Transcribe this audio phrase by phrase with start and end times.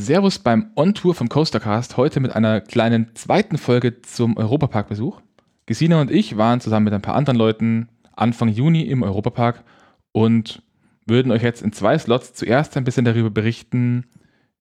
[0.00, 5.20] Servus beim On-Tour vom Coastercast, heute mit einer kleinen zweiten Folge zum Europapark-Besuch.
[5.66, 9.62] Gesina und ich waren zusammen mit ein paar anderen Leuten Anfang Juni im Europapark
[10.12, 10.62] und
[11.06, 14.06] würden euch jetzt in zwei Slots zuerst ein bisschen darüber berichten,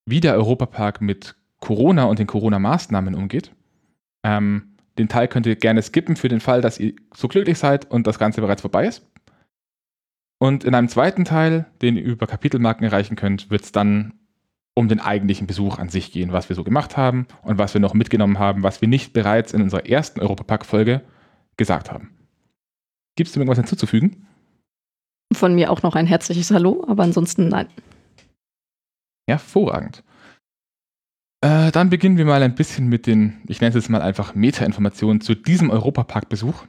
[0.06, 3.52] wie der Europapark mit Corona und den Corona-Maßnahmen umgeht.
[4.24, 7.90] Ähm, den Teil könnt ihr gerne skippen für den Fall, dass ihr so glücklich seid
[7.90, 9.08] und das Ganze bereits vorbei ist.
[10.38, 14.19] Und in einem zweiten Teil, den ihr über Kapitelmarken erreichen könnt, wird es dann
[14.80, 17.82] um den eigentlichen Besuch an sich gehen, was wir so gemacht haben und was wir
[17.82, 21.02] noch mitgenommen haben, was wir nicht bereits in unserer ersten Europapack-Folge
[21.58, 22.12] gesagt haben.
[23.18, 24.26] Gibt es irgendwas hinzuzufügen?
[25.34, 27.68] Von mir auch noch ein herzliches Hallo, aber ansonsten nein.
[29.30, 30.02] Hervorragend.
[31.42, 34.34] Äh, dann beginnen wir mal ein bisschen mit den, ich nenne es jetzt mal einfach
[34.34, 36.64] Meta-Informationen zu diesem Europapark-Besuch.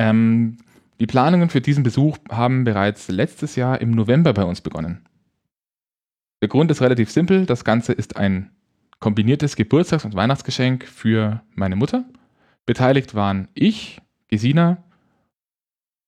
[0.00, 0.58] Ähm,
[1.00, 5.04] die Planungen für diesen Besuch haben bereits letztes Jahr im November bei uns begonnen.
[6.40, 7.46] Der Grund ist relativ simpel.
[7.46, 8.50] Das Ganze ist ein
[8.98, 12.04] kombiniertes Geburtstags- und Weihnachtsgeschenk für meine Mutter.
[12.66, 14.82] Beteiligt waren ich, Gesina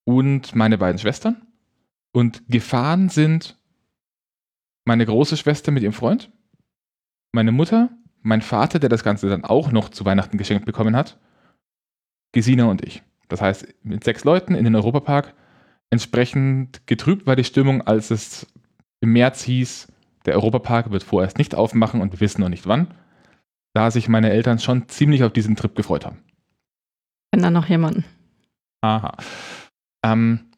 [0.05, 1.41] und meine beiden Schwestern.
[2.11, 3.59] Und gefahren sind
[4.85, 6.31] meine große Schwester mit ihrem Freund,
[7.31, 7.89] meine Mutter,
[8.21, 11.19] mein Vater, der das Ganze dann auch noch zu Weihnachten geschenkt bekommen hat,
[12.31, 13.01] Gesina und ich.
[13.27, 15.33] Das heißt, mit sechs Leuten in den Europapark.
[15.89, 18.47] Entsprechend getrübt war die Stimmung, als es
[18.99, 19.87] im März hieß,
[20.25, 22.93] der Europapark wird vorerst nicht aufmachen und wir wissen noch nicht wann,
[23.73, 26.19] da sich meine Eltern schon ziemlich auf diesen Trip gefreut haben.
[27.31, 28.05] Wenn dann noch jemanden.
[28.81, 29.17] Aha.
[30.03, 30.51] Ähm,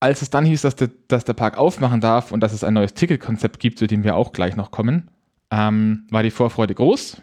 [0.00, 2.74] als es dann hieß, dass der, dass der Park aufmachen darf und dass es ein
[2.74, 5.10] neues Ticketkonzept gibt, zu dem wir auch gleich noch kommen,
[5.52, 7.22] ähm, war die Vorfreude groß.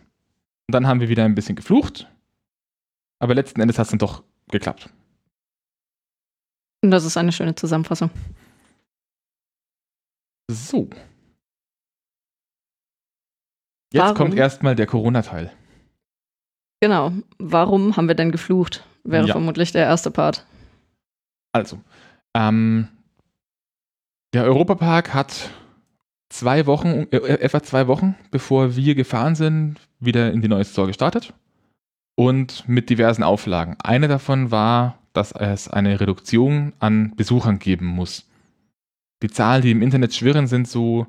[0.67, 2.08] Und dann haben wir wieder ein bisschen geflucht.
[3.20, 4.89] Aber letzten Endes hat es dann doch geklappt.
[6.81, 8.11] Und das ist eine schöne Zusammenfassung.
[10.50, 10.89] So.
[13.94, 14.16] Jetzt Warum?
[14.17, 15.52] kommt erstmal der Corona-Teil.
[16.81, 17.11] Genau.
[17.38, 18.83] Warum haben wir denn geflucht?
[19.04, 19.33] Wäre Ja.
[19.33, 20.45] vermutlich der erste Part.
[21.52, 21.80] Also,
[22.33, 22.88] ähm,
[24.33, 25.49] der Europapark hat
[26.30, 30.88] zwei Wochen, äh, etwa zwei Wochen, bevor wir gefahren sind, wieder in die neue Store
[30.88, 31.33] gestartet.
[32.15, 33.77] Und mit diversen Auflagen.
[33.83, 38.29] Eine davon war, dass es eine Reduktion an Besuchern geben muss.
[39.22, 41.08] Die Zahlen, die im Internet schwirren, sind so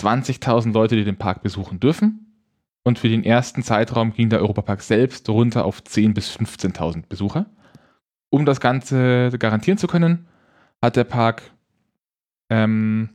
[0.00, 2.32] 20.000 Leute, die den Park besuchen dürfen.
[2.84, 7.46] Und für den ersten Zeitraum ging der Europapark selbst runter auf 10.000 bis 15.000 Besucher.
[8.30, 10.26] Um das Ganze garantieren zu können,
[10.80, 11.52] hat der Park
[12.50, 13.10] ähm,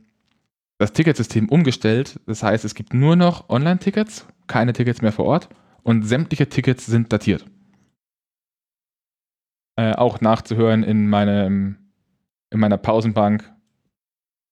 [0.78, 2.20] das Ticketsystem umgestellt.
[2.26, 5.48] Das heißt, es gibt nur noch Online-Tickets, keine Tickets mehr vor Ort
[5.82, 7.44] und sämtliche Tickets sind datiert.
[9.76, 11.76] Äh, auch nachzuhören in, meinem,
[12.50, 13.52] in meiner Pausenbank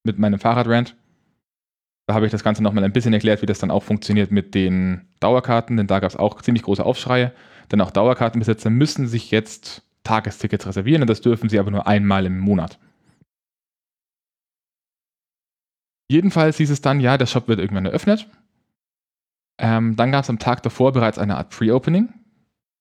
[0.07, 0.97] mit meinem Fahrradrant.
[2.07, 4.55] Da habe ich das Ganze nochmal ein bisschen erklärt, wie das dann auch funktioniert mit
[4.55, 7.33] den Dauerkarten, denn da gab es auch ziemlich große Aufschreie.
[7.71, 12.25] Denn auch Dauerkartenbesitzer müssen sich jetzt Tagestickets reservieren und das dürfen sie aber nur einmal
[12.27, 12.79] im Monat.
[16.09, 18.29] Jedenfalls hieß es dann, ja, der Shop wird irgendwann eröffnet.
[19.59, 22.13] Ähm, dann gab es am Tag davor bereits eine Art Pre-Opening.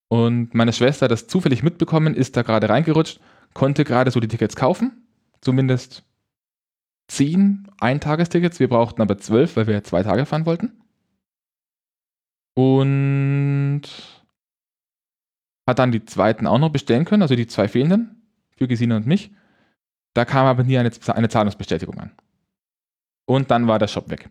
[0.08, 3.18] Und meine Schwester das zufällig mitbekommen, ist da gerade reingerutscht,
[3.54, 5.02] konnte gerade so die Tickets kaufen.
[5.40, 6.04] Zumindest
[7.08, 8.60] zehn Eintagestickets.
[8.60, 10.72] Wir brauchten aber zwölf, weil wir zwei Tage fahren wollten.
[12.54, 13.82] Und
[15.66, 18.22] hat dann die zweiten auch noch bestellen können, also die zwei fehlenden
[18.56, 19.30] für Gesine und mich.
[20.14, 22.12] Da kam aber nie eine, eine Zahlungsbestätigung an.
[23.26, 24.30] Und dann war der Shop weg.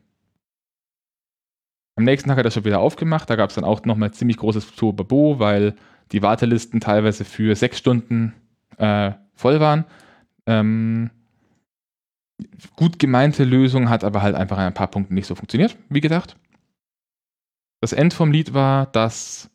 [1.97, 3.29] Am nächsten Tag hat der Shop wieder aufgemacht.
[3.29, 5.75] Da gab es dann auch nochmal ziemlich großes Turbabo, weil
[6.11, 8.33] die Wartelisten teilweise für sechs Stunden
[8.77, 9.85] äh, voll waren.
[10.45, 11.11] Ähm,
[12.75, 16.01] gut gemeinte Lösung hat aber halt einfach an ein paar Punkten nicht so funktioniert, wie
[16.01, 16.35] gedacht.
[17.81, 19.49] Das End vom Lied war, dass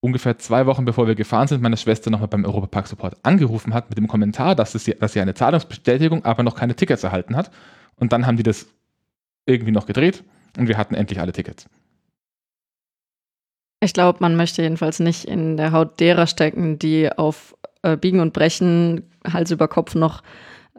[0.00, 3.88] ungefähr zwei Wochen bevor wir gefahren sind, meine Schwester nochmal beim Europapark Support angerufen hat
[3.88, 7.50] mit dem Kommentar, dass, es, dass sie eine Zahlungsbestätigung, aber noch keine Tickets erhalten hat.
[7.96, 8.66] Und dann haben die das
[9.46, 10.22] irgendwie noch gedreht
[10.58, 11.66] und wir hatten endlich alle Tickets.
[13.80, 18.20] Ich glaube, man möchte jedenfalls nicht in der Haut derer stecken, die auf äh, Biegen
[18.20, 20.22] und Brechen Hals über Kopf noch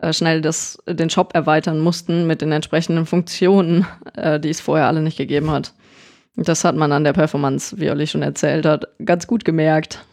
[0.02, 4.88] äh, schnell das, den Shop erweitern mussten mit den entsprechenden Funktionen, äh, die es vorher
[4.88, 5.74] alle nicht gegeben hat.
[6.36, 10.06] Das hat man an der Performance, wie Olli schon erzählt hat, ganz gut gemerkt.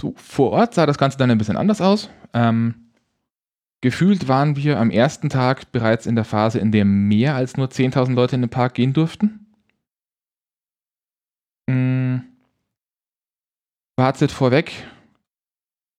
[0.00, 2.10] So, vor Ort sah das Ganze dann ein bisschen anders aus.
[2.34, 2.90] Ähm,
[3.80, 7.68] gefühlt waren wir am ersten Tag bereits in der Phase, in der mehr als nur
[7.68, 9.46] 10.000 Leute in den Park gehen durften.
[11.68, 12.18] Mm.
[13.98, 14.72] Fazit vorweg.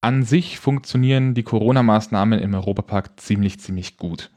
[0.01, 4.31] An sich funktionieren die Corona-Maßnahmen im Europapark ziemlich, ziemlich gut.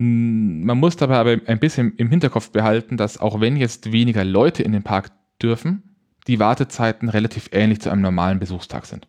[0.00, 4.64] Man muss dabei aber ein bisschen im Hinterkopf behalten, dass auch wenn jetzt weniger Leute
[4.64, 5.96] in den Park dürfen,
[6.26, 9.06] die Wartezeiten relativ ähnlich zu einem normalen Besuchstag sind.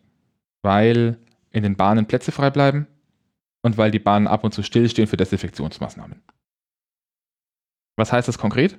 [0.62, 1.18] Weil
[1.50, 2.86] in den Bahnen Plätze frei bleiben
[3.62, 6.22] und weil die Bahnen ab und zu stillstehen für Desinfektionsmaßnahmen.
[7.96, 8.78] Was heißt das konkret?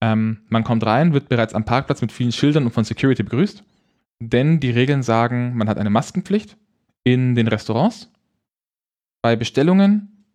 [0.00, 3.64] Ähm, man kommt rein, wird bereits am Parkplatz mit vielen Schildern und von Security begrüßt,
[4.20, 6.56] denn die Regeln sagen, man hat eine Maskenpflicht
[7.04, 8.10] in den Restaurants,
[9.22, 10.26] bei Bestellungen,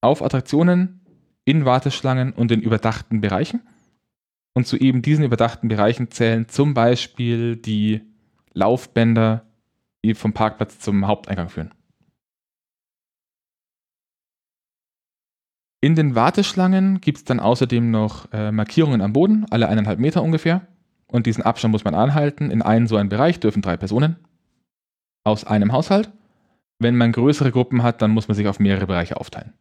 [0.00, 1.00] auf Attraktionen,
[1.44, 3.62] in Warteschlangen und in überdachten Bereichen.
[4.54, 8.02] Und zu eben diesen überdachten Bereichen zählen zum Beispiel die
[8.52, 9.44] Laufbänder,
[10.04, 11.72] die vom Parkplatz zum Haupteingang führen.
[15.80, 20.22] In den Warteschlangen gibt es dann außerdem noch äh, Markierungen am Boden, alle eineinhalb Meter
[20.22, 20.66] ungefähr.
[21.14, 22.50] Und diesen Abstand muss man anhalten.
[22.50, 24.16] In einen so einen Bereich dürfen drei Personen
[25.22, 26.10] aus einem Haushalt.
[26.80, 29.52] Wenn man größere Gruppen hat, dann muss man sich auf mehrere Bereiche aufteilen.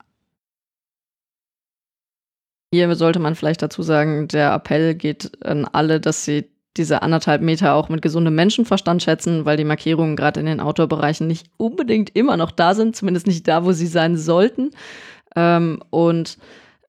[2.73, 7.43] Hier sollte man vielleicht dazu sagen, der Appell geht an alle, dass sie diese anderthalb
[7.43, 12.15] Meter auch mit gesundem Menschenverstand schätzen, weil die Markierungen gerade in den Outdoor-Bereichen nicht unbedingt
[12.15, 14.71] immer noch da sind, zumindest nicht da, wo sie sein sollten.
[15.35, 16.39] Ähm, und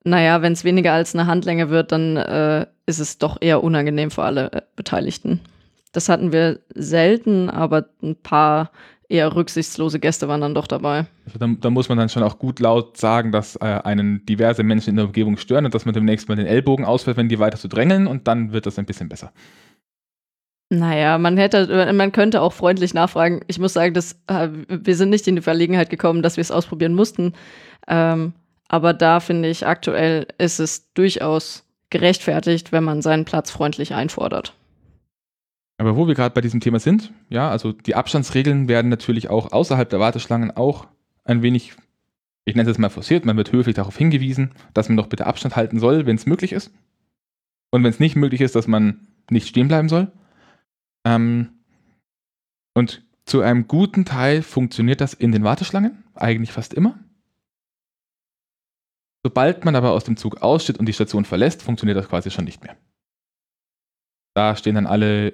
[0.04, 4.10] naja, wenn es weniger als eine Handlänge wird, dann äh, ist es doch eher unangenehm
[4.10, 5.40] für alle äh, Beteiligten.
[5.92, 8.70] Das hatten wir selten, aber ein paar
[9.08, 11.06] eher rücksichtslose Gäste waren dann doch dabei.
[11.26, 14.62] Also da, da, muss man dann schon auch gut laut sagen, dass äh, einen diverse
[14.62, 17.38] Menschen in der Umgebung stören und dass man demnächst mal den Ellbogen ausfällt, wenn die
[17.38, 19.32] weiter zu drängeln und dann wird das ein bisschen besser.
[20.70, 23.42] Naja, man hätte, man könnte auch freundlich nachfragen.
[23.46, 26.50] Ich muss sagen, dass, äh, wir sind nicht in die Verlegenheit gekommen, dass wir es
[26.50, 27.34] ausprobieren mussten.
[27.86, 28.32] Ähm,
[28.68, 34.54] aber da finde ich, aktuell ist es durchaus gerechtfertigt, wenn man seinen Platz freundlich einfordert.
[35.78, 39.52] Aber wo wir gerade bei diesem Thema sind, ja, also die Abstandsregeln werden natürlich auch
[39.52, 40.86] außerhalb der Warteschlangen auch
[41.24, 41.74] ein wenig,
[42.44, 45.56] ich nenne es mal forciert, man wird höflich darauf hingewiesen, dass man doch bitte Abstand
[45.56, 46.72] halten soll, wenn es möglich ist.
[47.70, 50.12] Und wenn es nicht möglich ist, dass man nicht stehen bleiben soll.
[51.04, 51.50] Ähm,
[52.74, 56.98] und zu einem guten Teil funktioniert das in den Warteschlangen, eigentlich fast immer.
[59.24, 62.44] Sobald man aber aus dem Zug aussteht und die Station verlässt, funktioniert das quasi schon
[62.44, 62.76] nicht mehr.
[64.34, 65.32] Da stehen dann alle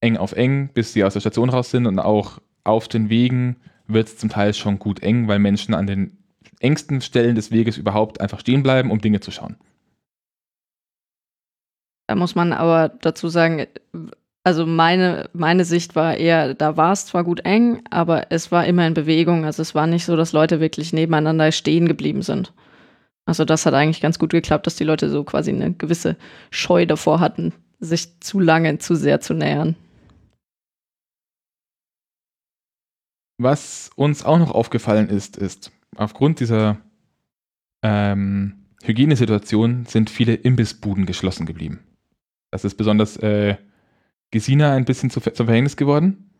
[0.00, 3.56] eng auf eng, bis sie aus der Station raus sind und auch auf den Wegen
[3.86, 6.18] wird es zum Teil schon gut eng, weil Menschen an den
[6.60, 9.56] engsten Stellen des Weges überhaupt einfach stehen bleiben, um Dinge zu schauen.
[12.06, 13.66] Da muss man aber dazu sagen,
[14.48, 18.64] also meine, meine Sicht war eher, da war es zwar gut eng, aber es war
[18.64, 19.44] immer in Bewegung.
[19.44, 22.54] Also es war nicht so, dass Leute wirklich nebeneinander stehen geblieben sind.
[23.26, 26.16] Also das hat eigentlich ganz gut geklappt, dass die Leute so quasi eine gewisse
[26.50, 29.76] Scheu davor hatten, sich zu lange, zu sehr zu nähern.
[33.36, 36.78] Was uns auch noch aufgefallen ist, ist, aufgrund dieser
[37.82, 41.80] ähm, Hygienesituation sind viele Imbissbuden geschlossen geblieben.
[42.50, 43.58] Das ist besonders äh,
[44.30, 46.30] Gesina ein bisschen zu, zum Verhängnis geworden.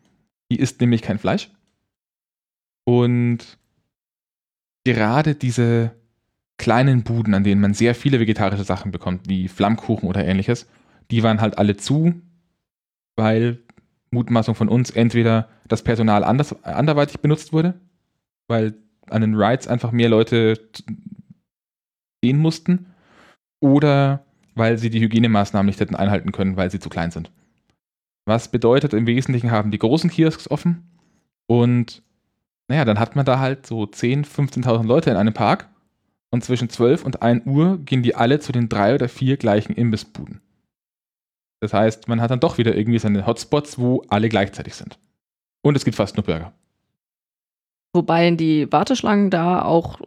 [0.51, 1.51] Die isst nämlich kein Fleisch.
[2.85, 3.57] Und
[4.83, 5.95] gerade diese
[6.57, 10.67] kleinen Buden, an denen man sehr viele vegetarische Sachen bekommt, wie Flammkuchen oder ähnliches,
[11.11, 12.21] die waren halt alle zu,
[13.15, 13.59] weil
[14.11, 17.79] Mutmaßung von uns entweder das Personal anders, anderweitig benutzt wurde,
[18.47, 18.75] weil
[19.09, 20.59] an den Rides einfach mehr Leute
[22.21, 22.87] gehen mussten,
[23.61, 24.25] oder
[24.55, 27.31] weil sie die Hygienemaßnahmen nicht hätten einhalten können, weil sie zu klein sind.
[28.25, 30.89] Was bedeutet, im Wesentlichen haben die großen Kiosks offen
[31.47, 32.03] und
[32.67, 34.27] naja, dann hat man da halt so 10.000,
[34.63, 35.69] 15.000 Leute in einem Park
[36.29, 39.73] und zwischen 12 und 1 Uhr gehen die alle zu den drei oder vier gleichen
[39.73, 40.41] Imbissbuden.
[41.61, 44.99] Das heißt, man hat dann doch wieder irgendwie seine Hotspots, wo alle gleichzeitig sind.
[45.61, 46.53] Und es gibt fast nur Burger.
[47.93, 49.99] Wobei die Warteschlangen da auch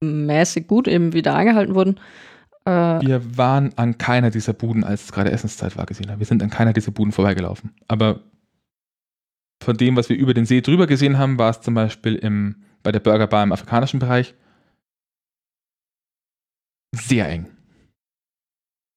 [0.00, 2.00] mäßig gut eben wieder eingehalten wurden.
[2.66, 6.12] Äh, wir waren an keiner dieser Buden, als es gerade Essenszeit war, gesehen.
[6.18, 7.74] Wir sind an keiner dieser Buden vorbeigelaufen.
[7.86, 8.24] Aber
[9.62, 12.64] von dem, was wir über den See drüber gesehen haben, war es zum Beispiel im,
[12.82, 14.34] bei der Burgerbar im afrikanischen Bereich
[16.92, 17.46] sehr eng.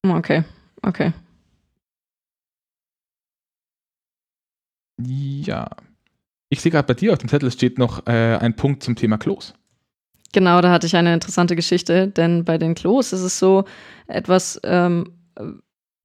[0.06, 0.44] Okay,
[0.82, 1.14] okay.
[5.02, 5.70] Ja.
[6.50, 9.18] Ich sehe gerade bei dir auf dem Zettel steht noch äh, ein Punkt zum Thema
[9.18, 9.54] Klos.
[10.34, 13.66] Genau, da hatte ich eine interessante Geschichte, denn bei den Klos ist es so
[14.08, 15.14] etwas ähm,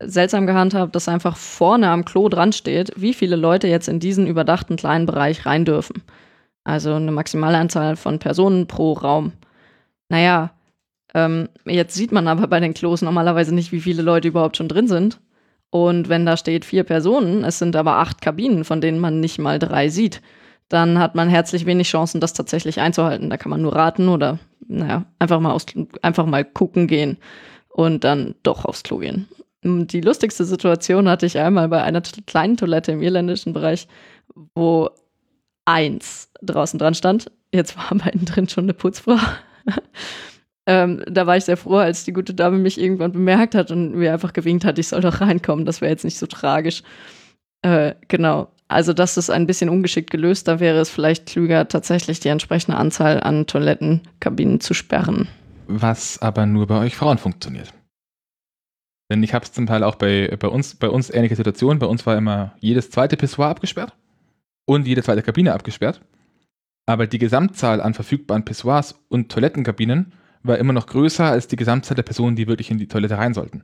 [0.01, 4.27] seltsam gehandhabt, dass einfach vorne am Klo dran steht, wie viele Leute jetzt in diesen
[4.27, 6.03] überdachten kleinen Bereich rein dürfen.
[6.65, 9.33] Also eine Maximalanzahl von Personen pro Raum.
[10.09, 10.55] Naja,
[11.15, 14.69] ähm, jetzt sieht man aber bei den Klos normalerweise nicht, wie viele Leute überhaupt schon
[14.69, 15.21] drin sind.
[15.71, 19.39] Und wenn da steht vier Personen, es sind aber acht Kabinen, von denen man nicht
[19.39, 20.23] mal drei sieht,
[20.69, 23.31] dann hat man herzlich wenig Chancen, das tatsächlich einzuhalten.
[23.31, 25.67] Da kann man nur raten oder naja, einfach mal, aus,
[26.03, 27.19] einfach mal gucken gehen
[27.69, 29.29] und dann doch aufs Klo gehen.
[29.63, 33.89] Die lustigste Situation hatte ich einmal bei einer kleinen Toilette im irländischen Bereich,
[34.55, 34.91] wo
[35.65, 37.31] eins draußen dran stand.
[37.53, 39.17] Jetzt war aber innen drin schon eine Putzfrau.
[40.67, 43.95] ähm, da war ich sehr froh, als die gute Dame mich irgendwann bemerkt hat und
[43.95, 45.65] mir einfach gewinkt hat, ich soll doch reinkommen.
[45.65, 46.83] Das wäre jetzt nicht so tragisch.
[47.63, 48.49] Äh, genau.
[48.75, 50.49] Also das ist ein bisschen ungeschickt gelöst.
[50.49, 55.29] Da wäre es vielleicht klüger, tatsächlich die entsprechende Anzahl an Toilettenkabinen zu sperren.
[55.69, 57.73] Was aber nur bei euch Frauen funktioniert.
[59.09, 61.79] Denn ich habe es zum Teil auch bei, bei, uns, bei uns ähnliche Situationen.
[61.79, 63.95] Bei uns war immer jedes zweite Pissoir abgesperrt
[64.65, 66.01] und jede zweite Kabine abgesperrt.
[66.85, 71.95] Aber die Gesamtzahl an verfügbaren Pissoirs und Toilettenkabinen war immer noch größer als die Gesamtzahl
[71.95, 73.63] der Personen, die wirklich in die Toilette rein sollten.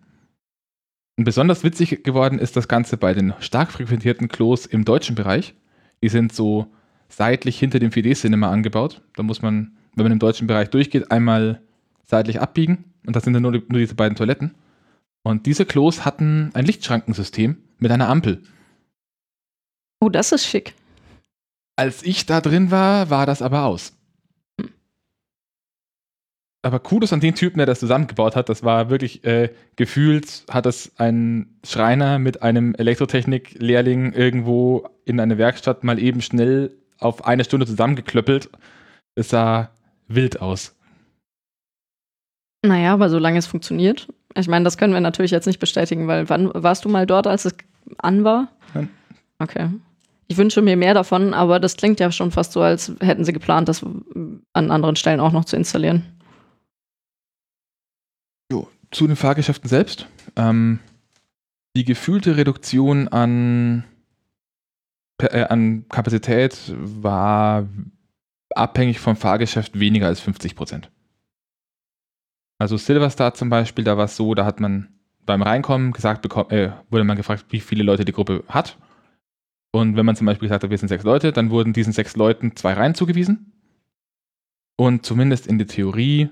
[1.21, 5.53] Und besonders witzig geworden ist das Ganze bei den stark frequentierten Klos im deutschen Bereich.
[6.03, 6.73] Die sind so
[7.11, 9.03] seitlich hinter dem 4D-Cinema angebaut.
[9.17, 11.61] Da muss man, wenn man im deutschen Bereich durchgeht, einmal
[12.07, 12.87] seitlich abbiegen.
[13.07, 14.55] Und das sind dann nur, nur diese beiden Toiletten.
[15.23, 18.43] Und diese Klos hatten ein Lichtschrankensystem mit einer Ampel.
[20.01, 20.73] Oh, das ist schick.
[21.77, 23.93] Als ich da drin war, war das aber aus.
[26.63, 28.49] Aber Kudos an den Typen, der das zusammengebaut hat.
[28.51, 35.39] Das war wirklich äh, gefühlt, hat das ein Schreiner mit einem Elektrotechnik-Lehrling irgendwo in eine
[35.39, 38.51] Werkstatt mal eben schnell auf eine Stunde zusammengeklöppelt.
[39.15, 39.71] Es sah
[40.07, 40.77] wild aus.
[42.63, 44.09] Naja, aber solange es funktioniert.
[44.37, 47.27] Ich meine, das können wir natürlich jetzt nicht bestätigen, weil wann warst du mal dort,
[47.27, 47.55] als es
[47.99, 48.49] an war?
[48.75, 48.91] Nein.
[49.39, 49.69] Okay.
[50.29, 53.33] Ich wünsche mir mehr davon, aber das klingt ja schon fast so, als hätten sie
[53.33, 53.85] geplant, das
[54.53, 56.20] an anderen Stellen auch noch zu installieren.
[58.51, 60.07] Jo, zu den Fahrgeschäften selbst.
[60.37, 60.81] Ähm,
[61.77, 63.85] die gefühlte Reduktion an,
[65.19, 67.69] äh, an Kapazität war
[68.55, 70.91] abhängig vom Fahrgeschäft weniger als 50 Prozent.
[72.59, 74.89] Also Silverstar zum Beispiel, da war es so, da hat man
[75.25, 78.77] beim Reinkommen gesagt, bekommen, äh, wurde man gefragt, wie viele Leute die Gruppe hat.
[79.73, 82.17] Und wenn man zum Beispiel gesagt hat, wir sind sechs Leute, dann wurden diesen sechs
[82.17, 83.53] Leuten zwei Reihen zugewiesen.
[84.77, 86.31] Und zumindest in der Theorie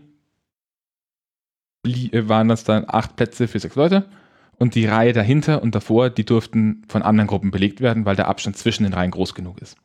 [1.85, 4.08] waren das dann acht Plätze für sechs Leute.
[4.56, 8.26] Und die Reihe dahinter und davor, die durften von anderen Gruppen belegt werden, weil der
[8.26, 9.76] Abstand zwischen den Reihen groß genug ist.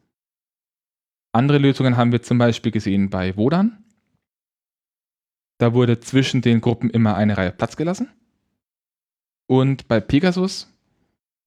[1.32, 3.84] Andere Lösungen haben wir zum Beispiel gesehen bei Wodan.
[5.60, 8.10] Da wurde zwischen den Gruppen immer eine Reihe Platz gelassen.
[9.48, 10.74] Und bei Pegasus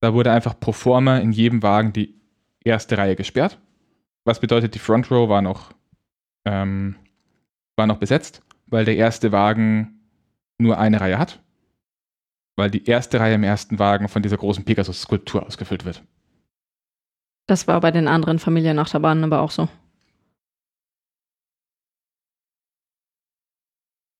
[0.01, 2.21] da wurde einfach pro forma in jedem Wagen die
[2.63, 3.59] erste Reihe gesperrt.
[4.25, 5.73] Was bedeutet, die Front Row war noch,
[6.45, 6.97] ähm,
[7.77, 9.96] war noch besetzt, weil der erste Wagen
[10.59, 11.41] nur eine Reihe hat.
[12.57, 16.03] Weil die erste Reihe im ersten Wagen von dieser großen Pegasus-Skulptur ausgefüllt wird.
[17.47, 19.69] Das war bei den anderen Familiennachterbahnen aber auch so.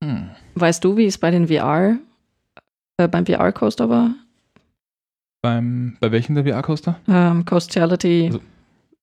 [0.05, 0.31] Hm.
[0.55, 1.99] Weißt du, wie es bei den VR,
[2.99, 4.15] äh, beim VR-Coaster war?
[5.43, 7.01] Beim, bei welchem der VR-Coaster?
[7.09, 8.27] Ähm, Coastiality.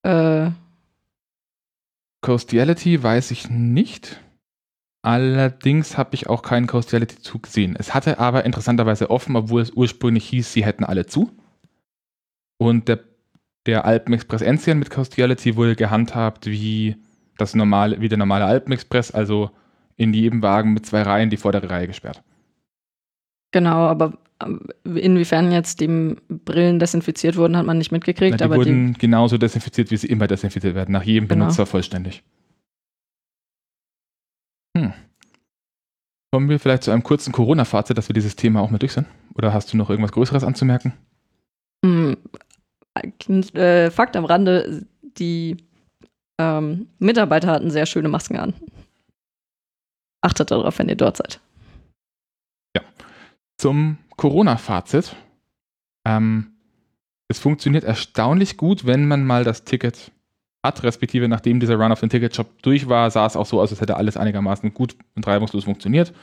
[0.04, 0.52] Also, äh,
[2.22, 4.22] Coastiality weiß ich nicht.
[5.04, 7.76] Allerdings habe ich auch keinen Coastiality-Zug gesehen.
[7.78, 11.30] Es hatte aber interessanterweise offen, obwohl es ursprünglich hieß, sie hätten alle zu.
[12.58, 13.00] Und der,
[13.66, 16.96] der Alpenexpress Enzian mit Coastiality wurde gehandhabt wie,
[17.38, 19.52] das normale, wie der normale Alpenexpress, also
[19.98, 22.24] in jedem Wagen mit zwei Reihen die vordere Reihe gesperrt.
[23.52, 24.18] Genau, aber
[24.84, 28.38] Inwiefern jetzt die Brillen desinfiziert wurden, hat man nicht mitgekriegt.
[28.40, 31.46] Na, die wurden die, genauso desinfiziert, wie sie immer desinfiziert werden, nach jedem genau.
[31.46, 32.24] Benutzer vollständig.
[34.78, 34.94] Hm.
[36.32, 39.08] Kommen wir vielleicht zu einem kurzen Corona-Fazit, dass wir dieses Thema auch mal durch sind?
[39.36, 40.94] Oder hast du noch irgendwas Größeres anzumerken?
[41.86, 42.18] Hm.
[43.54, 45.58] Äh, Fakt am Rande, die
[46.40, 48.54] ähm, Mitarbeiter hatten sehr schöne Masken an.
[50.22, 51.40] Achtet darauf, wenn ihr dort seid.
[52.76, 52.84] Ja.
[53.58, 55.16] Zum Corona-Fazit.
[56.06, 56.54] Ähm,
[57.28, 60.12] es funktioniert erstaunlich gut, wenn man mal das Ticket
[60.64, 63.72] hat, respektive nachdem dieser Run auf den Ticketshop durch war, sah es auch so aus,
[63.72, 66.14] als hätte alles einigermaßen gut und reibungslos funktioniert.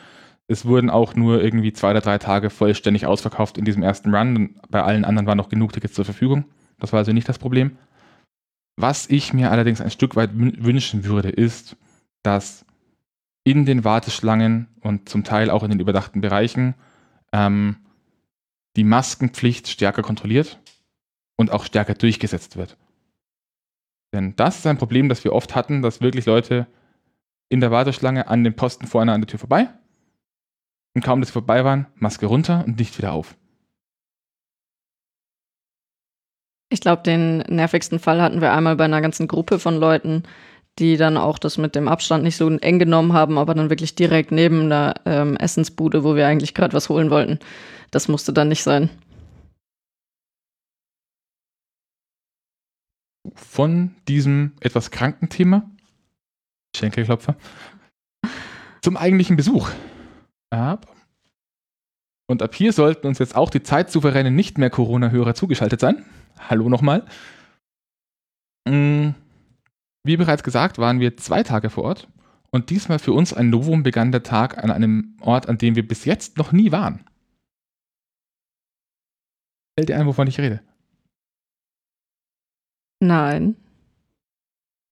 [0.49, 4.57] Es wurden auch nur irgendwie zwei oder drei Tage vollständig ausverkauft in diesem ersten Run.
[4.69, 6.45] Bei allen anderen waren noch genug Tickets zur Verfügung.
[6.79, 7.77] Das war also nicht das Problem.
[8.77, 11.77] Was ich mir allerdings ein Stück weit wünschen würde, ist,
[12.23, 12.65] dass
[13.45, 16.75] in den Warteschlangen und zum Teil auch in den überdachten Bereichen
[17.33, 17.77] ähm,
[18.77, 20.59] die Maskenpflicht stärker kontrolliert
[21.37, 22.77] und auch stärker durchgesetzt wird.
[24.13, 26.67] Denn das ist ein Problem, das wir oft hatten, dass wirklich Leute
[27.49, 29.69] in der Warteschlange an den Posten vorne an der Tür vorbei
[30.95, 33.37] und kaum, dass sie vorbei waren, Maske runter und nicht wieder auf.
[36.73, 40.23] Ich glaube, den nervigsten Fall hatten wir einmal bei einer ganzen Gruppe von Leuten,
[40.79, 43.97] die dann auch das mit dem Abstand nicht so eng genommen haben, aber dann wirklich
[43.97, 47.41] direkt neben der ähm, Essensbude, wo wir eigentlich gerade was holen wollten.
[47.91, 48.89] Das musste dann nicht sein.
[53.35, 55.71] Von diesem etwas kranken Thema,
[56.75, 57.37] Schenkelklopfer,
[58.83, 59.71] zum eigentlichen Besuch.
[60.51, 60.95] Ab.
[62.29, 66.05] Und ab hier sollten uns jetzt auch die zeitsouveränen nicht mehr Corona-Hörer zugeschaltet sein.
[66.39, 67.05] Hallo nochmal.
[68.69, 69.11] Mm,
[70.05, 72.09] wie bereits gesagt, waren wir zwei Tage vor Ort
[72.51, 75.87] und diesmal für uns ein Novum begann der Tag an einem Ort, an dem wir
[75.87, 77.05] bis jetzt noch nie waren.
[79.79, 80.63] Fällt dir ein, wovon ich rede?
[83.01, 83.57] Nein.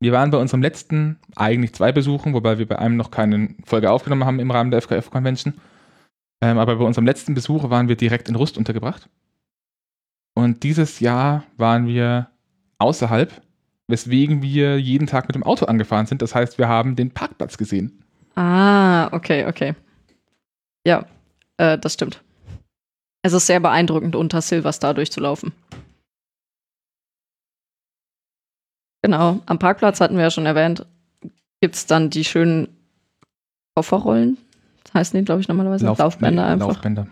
[0.00, 3.90] Wir waren bei unserem letzten eigentlich zwei Besuchen, wobei wir bei einem noch keine Folge
[3.90, 5.54] aufgenommen haben im Rahmen der FKF-Convention.
[6.40, 9.08] Ähm, aber bei unserem letzten Besuch waren wir direkt in Rust untergebracht.
[10.34, 12.30] Und dieses Jahr waren wir
[12.78, 13.42] außerhalb
[13.88, 16.22] weswegen wir jeden Tag mit dem Auto angefahren sind.
[16.22, 18.04] Das heißt, wir haben den Parkplatz gesehen.
[18.36, 19.74] Ah, okay, okay.
[20.86, 21.06] Ja,
[21.56, 22.22] äh, das stimmt.
[23.22, 25.52] Es ist sehr beeindruckend, unter Silverstar durchzulaufen.
[29.02, 30.84] Genau, am Parkplatz hatten wir ja schon erwähnt,
[31.60, 32.68] gibt es dann die schönen
[33.74, 34.38] Kofferrollen.
[34.84, 36.68] Das heißen die, glaube ich, normalerweise Lauf Laufbänder nee, einfach.
[36.68, 37.06] Laufbänder.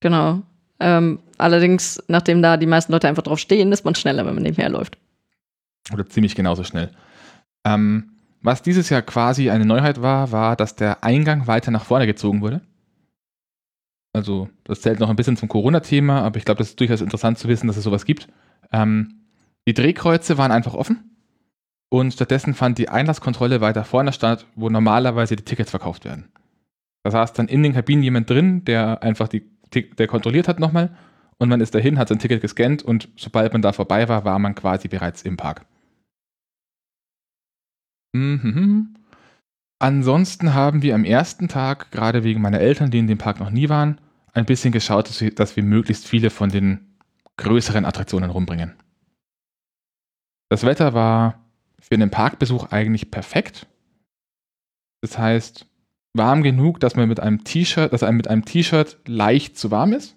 [0.00, 0.42] Genau.
[0.80, 4.42] Ähm, allerdings, nachdem da die meisten Leute einfach drauf stehen, ist man schneller, wenn man
[4.42, 4.98] nebenher läuft.
[5.92, 6.90] Oder ziemlich genauso schnell.
[7.64, 8.10] Ähm,
[8.42, 12.40] was dieses Jahr quasi eine Neuheit war, war, dass der Eingang weiter nach vorne gezogen
[12.40, 12.60] wurde.
[14.12, 17.38] Also, das zählt noch ein bisschen zum Corona-Thema, aber ich glaube, das ist durchaus interessant
[17.38, 18.28] zu wissen, dass es sowas gibt.
[18.72, 19.23] Ähm,
[19.66, 21.16] die Drehkreuze waren einfach offen
[21.90, 26.32] und stattdessen fand die Einlasskontrolle weiter vorne statt, wo normalerweise die Tickets verkauft werden.
[27.04, 30.96] Da saß dann in den Kabinen jemand drin, der einfach die, der kontrolliert hat nochmal
[31.38, 34.38] und man ist dahin, hat sein Ticket gescannt und sobald man da vorbei war, war
[34.38, 35.66] man quasi bereits im Park.
[38.14, 38.94] Mhm.
[39.78, 43.50] Ansonsten haben wir am ersten Tag, gerade wegen meiner Eltern, die in dem Park noch
[43.50, 44.00] nie waren,
[44.32, 46.96] ein bisschen geschaut, dass wir, dass wir möglichst viele von den
[47.36, 48.74] größeren Attraktionen rumbringen.
[50.50, 51.44] Das Wetter war
[51.80, 53.66] für einen Parkbesuch eigentlich perfekt.
[55.02, 55.66] Das heißt,
[56.16, 59.92] warm genug, dass man mit einem T-Shirt, dass einem mit einem T-Shirt leicht zu warm
[59.92, 60.16] ist.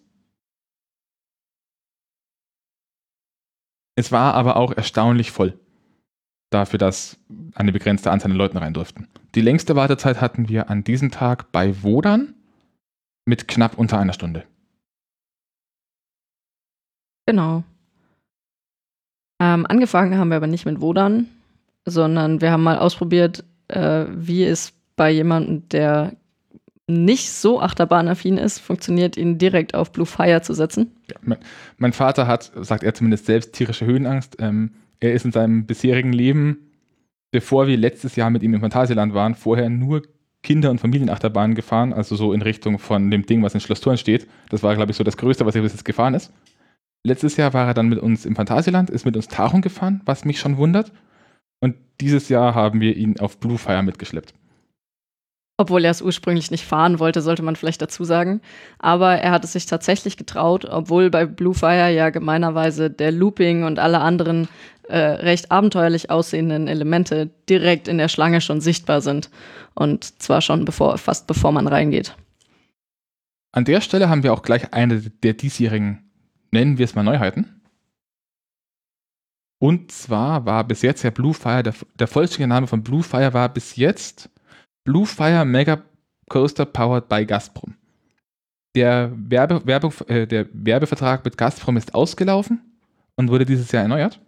[3.98, 5.60] Es war aber auch erstaunlich voll
[6.52, 7.20] dafür, dass
[7.56, 9.08] eine begrenzte Anzahl an Leuten rein durften.
[9.36, 12.36] Die längste Wartezeit hatten wir an diesem Tag bei Wodan
[13.26, 14.46] mit knapp unter einer Stunde.
[17.26, 17.63] Genau.
[19.39, 21.28] Ähm, angefangen haben wir aber nicht mit Wodan,
[21.86, 26.13] sondern wir haben mal ausprobiert, äh, wie es bei jemandem, der
[26.88, 30.91] nicht so achterbahnaffin ist, funktioniert, ihn direkt auf Blue Fire zu setzen.
[31.10, 31.38] Ja, mein,
[31.78, 34.38] mein, Vater hat, sagt er zumindest selbst, tierische Höhenangst.
[34.39, 36.71] Ähm, er ist in seinem bisherigen Leben,
[37.32, 40.04] bevor wir letztes Jahr mit ihm im Phantasialand waren, vorher nur
[40.43, 43.97] Kinder- und Familienachterbahnen gefahren, also so in Richtung von dem Ding, was in Schloss Thurn
[43.97, 44.28] steht.
[44.50, 46.32] Das war, glaube ich, so das Größte, was er bis jetzt gefahren ist.
[47.06, 50.26] Letztes Jahr war er dann mit uns im Phantasialand, ist mit uns Tauchen gefahren, was
[50.26, 50.92] mich schon wundert.
[51.60, 54.34] Und dieses Jahr haben wir ihn auf Blue Fire mitgeschleppt.
[55.60, 58.42] Obwohl er es ursprünglich nicht fahren wollte, sollte man vielleicht dazu sagen.
[58.78, 63.64] Aber er hat es sich tatsächlich getraut, obwohl bei Blue Fire ja gemeinerweise der Looping
[63.64, 64.48] und alle anderen
[64.88, 69.32] äh, recht abenteuerlich aussehenden Elemente direkt in der Schlange schon sichtbar sind.
[69.74, 72.16] Und zwar schon bevor, fast bevor man reingeht.
[73.52, 76.07] An der Stelle haben wir auch gleich eine der diesjährigen,
[76.52, 77.62] nennen wir es mal Neuheiten.
[79.60, 83.76] Und zwar war bis jetzt ja Bluefire, der, der vollständige Name von Bluefire war bis
[83.76, 84.30] jetzt
[84.84, 85.84] Bluefire Mega
[86.30, 87.76] Coaster Powered by Gazprom.
[88.76, 92.80] Der, Werbe, Werbung, äh, der Werbevertrag mit Gazprom ist ausgelaufen
[93.16, 94.20] und wurde dieses Jahr erneuert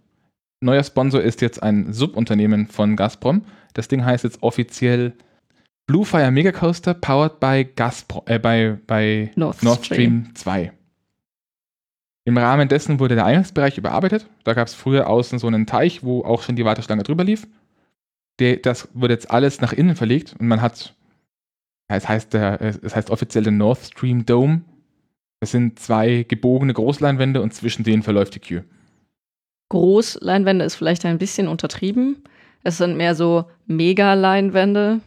[0.61, 3.45] neuer Sponsor ist jetzt ein Subunternehmen von Gazprom.
[3.73, 5.13] Das Ding heißt jetzt offiziell
[5.87, 10.25] Bluefire Mega Coaster powered by Gazprom, äh, bei, bei Nord, Nord Stream.
[10.25, 10.71] Stream 2.
[12.29, 14.27] Im Rahmen dessen wurde der Eingangsbereich überarbeitet.
[14.43, 17.47] Da gab es früher außen so einen Teich, wo auch schon die Warteschlange drüber lief.
[18.61, 20.93] Das wurde jetzt alles nach innen verlegt und man hat,
[21.87, 24.61] es heißt, der, es heißt offiziell der Nord Stream Dome.
[25.39, 28.63] Das sind zwei gebogene Großleinwände und zwischen denen verläuft die Queue.
[29.69, 32.23] Großleinwände ist vielleicht ein bisschen untertrieben.
[32.63, 35.01] Es sind mehr so Mega-Leinwände.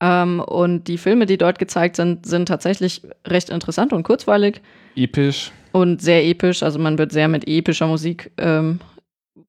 [0.00, 4.62] Ähm, und die Filme, die dort gezeigt sind, sind tatsächlich recht interessant und kurzweilig.
[4.98, 5.52] Episch.
[5.72, 6.62] Und sehr episch.
[6.62, 8.80] Also man wird sehr mit epischer Musik ähm,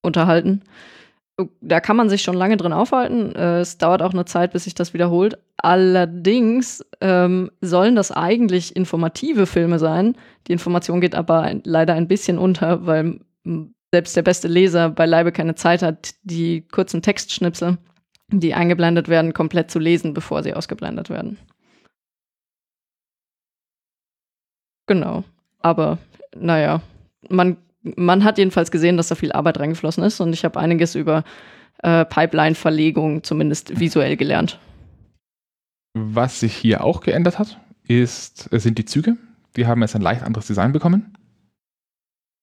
[0.01, 0.61] unterhalten.
[1.61, 3.33] Da kann man sich schon lange drin aufhalten.
[3.35, 5.37] Äh, es dauert auch eine Zeit, bis sich das wiederholt.
[5.57, 10.15] Allerdings ähm, sollen das eigentlich informative Filme sein.
[10.47, 13.19] Die Information geht aber leider ein bisschen unter, weil
[13.91, 17.77] selbst der beste Leser beileibe keine Zeit hat, die kurzen Textschnipsel,
[18.27, 21.39] die eingeblendet werden, komplett zu lesen, bevor sie ausgeblendet werden.
[24.87, 25.23] Genau.
[25.61, 25.97] Aber
[26.35, 26.81] naja,
[27.29, 30.95] man, man hat jedenfalls gesehen, dass da viel Arbeit reingeflossen ist und ich habe einiges
[30.95, 31.23] über
[31.83, 34.59] äh, Pipeline-Verlegung zumindest visuell gelernt.
[35.93, 39.17] Was sich hier auch geändert hat, ist, sind die Züge.
[39.55, 41.17] Die haben jetzt ein leicht anderes Design bekommen.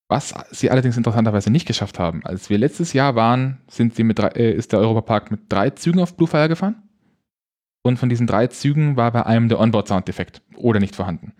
[0.09, 2.25] Was sie allerdings interessanterweise nicht geschafft haben.
[2.25, 5.69] Als wir letztes Jahr waren, sind sie mit drei, äh, ist der Europapark mit drei
[5.71, 6.83] Zügen auf Bluefire gefahren.
[7.83, 11.33] Und von diesen drei Zügen war bei einem der Onboard-Sound defekt oder nicht vorhanden.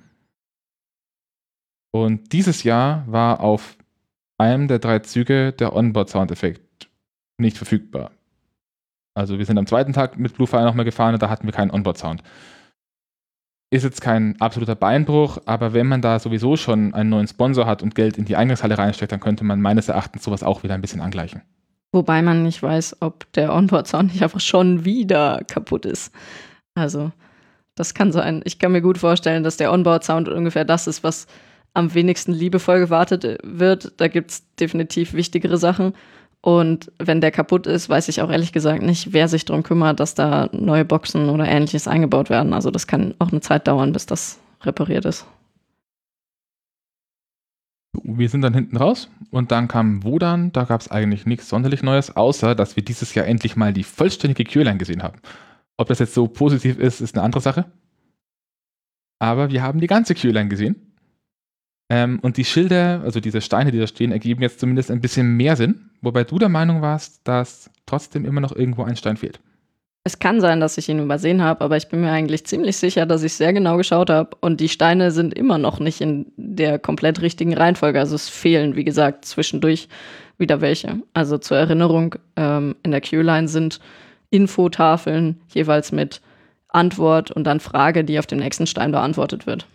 [1.91, 3.77] Und dieses Jahr war auf
[4.37, 6.89] einem der drei Züge der Onboard-Sound-Effekt
[7.37, 8.11] nicht verfügbar.
[9.15, 11.71] Also wir sind am zweiten Tag mit Bluefire nochmal gefahren und da hatten wir keinen
[11.71, 12.21] Onboard-Sound.
[13.69, 17.83] Ist jetzt kein absoluter Beinbruch, aber wenn man da sowieso schon einen neuen Sponsor hat
[17.83, 20.81] und Geld in die Eingangshalle reinsteckt, dann könnte man meines Erachtens sowas auch wieder ein
[20.81, 21.41] bisschen angleichen.
[21.91, 26.13] Wobei man nicht weiß, ob der Onboard-Sound nicht einfach schon wieder kaputt ist.
[26.75, 27.11] Also,
[27.75, 28.41] das kann sein.
[28.45, 31.27] Ich kann mir gut vorstellen, dass der Onboard-Sound ungefähr das ist, was
[31.77, 33.93] am wenigsten liebevoll gewartet wird.
[33.97, 35.93] Da gibt es definitiv wichtigere Sachen.
[36.41, 39.99] Und wenn der kaputt ist, weiß ich auch ehrlich gesagt nicht, wer sich darum kümmert,
[39.99, 42.53] dass da neue Boxen oder ähnliches eingebaut werden.
[42.53, 45.27] Also das kann auch eine Zeit dauern, bis das repariert ist.
[48.03, 50.51] Wir sind dann hinten raus und dann kam Wodan.
[50.53, 53.83] Da gab es eigentlich nichts sonderlich Neues, außer dass wir dieses Jahr endlich mal die
[53.83, 55.19] vollständige Queueline gesehen haben.
[55.77, 57.65] Ob das jetzt so positiv ist, ist eine andere Sache.
[59.19, 60.86] Aber wir haben die ganze Queueline gesehen.
[61.89, 65.37] Ähm, und die Schilder, also diese Steine, die da stehen, ergeben jetzt zumindest ein bisschen
[65.37, 69.39] mehr Sinn, wobei du der Meinung warst, dass trotzdem immer noch irgendwo ein Stein fehlt.
[70.03, 73.05] Es kann sein, dass ich ihn übersehen habe, aber ich bin mir eigentlich ziemlich sicher,
[73.05, 76.79] dass ich sehr genau geschaut habe und die Steine sind immer noch nicht in der
[76.79, 77.99] komplett richtigen Reihenfolge.
[77.99, 79.89] Also es fehlen, wie gesagt, zwischendurch
[80.37, 81.01] wieder welche.
[81.13, 83.81] Also zur Erinnerung, ähm, in der Q-Line sind
[84.29, 86.21] Infotafeln jeweils mit
[86.69, 89.65] Antwort und dann Frage, die auf dem nächsten Stein beantwortet wird.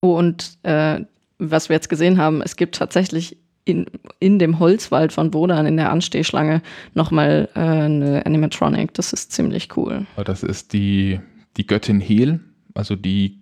[0.00, 1.00] Und äh,
[1.38, 3.86] was wir jetzt gesehen haben, es gibt tatsächlich in,
[4.18, 6.62] in dem Holzwald von Bodan in der Anstehschlange
[6.94, 8.94] nochmal äh, eine Animatronic.
[8.94, 10.06] Das ist ziemlich cool.
[10.24, 11.20] Das ist die,
[11.56, 12.40] die Göttin Hel,
[12.74, 13.40] also die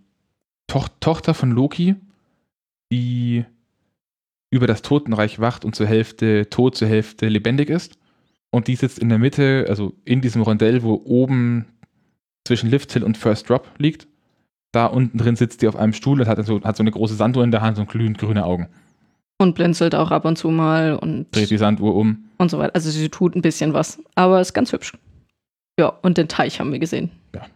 [0.67, 1.95] to Tochter von Loki,
[2.91, 3.45] die
[4.51, 7.99] über das Totenreich wacht und zur Hälfte tot, zur Hälfte lebendig ist.
[8.51, 11.67] Und die sitzt in der Mitte, also in diesem Rondell, wo oben
[12.47, 14.09] zwischen Lift Hill und First Drop liegt
[14.77, 17.15] da unten drin sitzt die auf einem Stuhl und hat so, hat so eine große
[17.15, 18.69] Sanduhr in der Hand und glühend grüne Augen.
[19.39, 21.35] Und blinzelt auch ab und zu mal und.
[21.35, 22.27] Dreht die Sanduhr um.
[22.37, 22.75] Und so weiter.
[22.75, 23.99] Also sie tut ein bisschen was.
[24.15, 24.93] Aber ist ganz hübsch.
[25.79, 27.11] Ja, und den Teich haben wir gesehen.
[27.35, 27.47] Ja.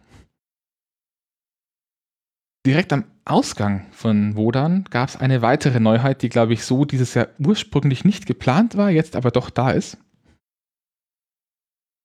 [2.65, 7.13] Direkt am Ausgang von Wodan gab es eine weitere Neuheit, die, glaube ich, so dieses
[7.13, 9.97] Jahr ursprünglich nicht geplant war, jetzt aber doch da ist.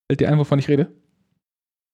[0.09, 0.91] Fällt dir ein, wovon ich rede?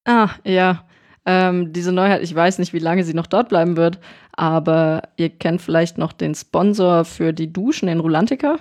[0.06, 0.86] Ah, ja.
[1.26, 4.00] Ähm, diese Neuheit, ich weiß nicht, wie lange sie noch dort bleiben wird,
[4.34, 8.58] aber ihr kennt vielleicht noch den Sponsor für die Duschen in Rulantica.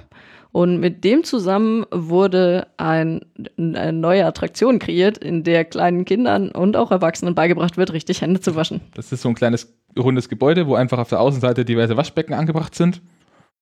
[0.53, 3.23] Und mit dem zusammen wurde ein,
[3.57, 8.41] eine neue Attraktion kreiert, in der kleinen Kindern und auch Erwachsenen beigebracht wird, richtig Hände
[8.41, 8.83] zu waschen.
[8.95, 12.75] Das ist so ein kleines rundes Gebäude, wo einfach auf der Außenseite diverse Waschbecken angebracht
[12.75, 13.01] sind.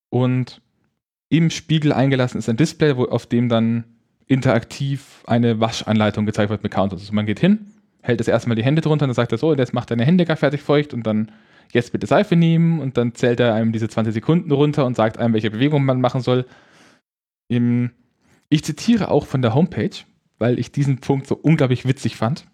[0.09, 0.61] Und
[1.29, 3.85] im Spiegel eingelassen ist ein Display, wo, auf dem dann
[4.27, 6.99] interaktiv eine Waschanleitung gezeigt wird mit Counters.
[6.99, 7.70] Also man geht hin,
[8.01, 10.25] hält das erstmal die Hände drunter und dann sagt er so, jetzt macht deine Hände
[10.25, 11.31] gar fertig feucht und dann
[11.71, 15.17] jetzt bitte Seife nehmen und dann zählt er einem diese 20 Sekunden runter und sagt
[15.17, 16.45] einem, welche Bewegung man machen soll.
[17.47, 19.95] Ich zitiere auch von der Homepage,
[20.37, 22.45] weil ich diesen Punkt so unglaublich witzig fand.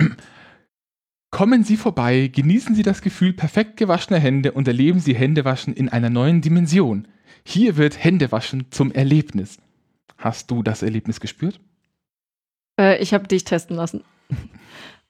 [1.30, 5.88] Kommen Sie vorbei, genießen Sie das Gefühl perfekt gewaschener Hände und erleben Sie Händewaschen in
[5.88, 7.06] einer neuen Dimension.
[7.44, 9.58] Hier wird Händewaschen zum Erlebnis.
[10.16, 11.60] Hast du das Erlebnis gespürt?
[12.80, 14.02] Äh, ich habe dich testen lassen.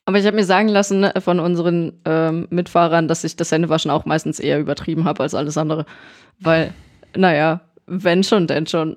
[0.08, 3.90] Aber ich habe mir sagen lassen ne, von unseren ähm, Mitfahrern, dass ich das Händewaschen
[3.90, 5.84] auch meistens eher übertrieben habe als alles andere.
[6.40, 6.72] Weil,
[7.14, 8.96] naja, wenn schon, denn schon.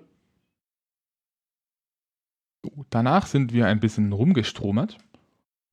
[2.89, 4.99] Danach sind wir ein bisschen rumgestromert.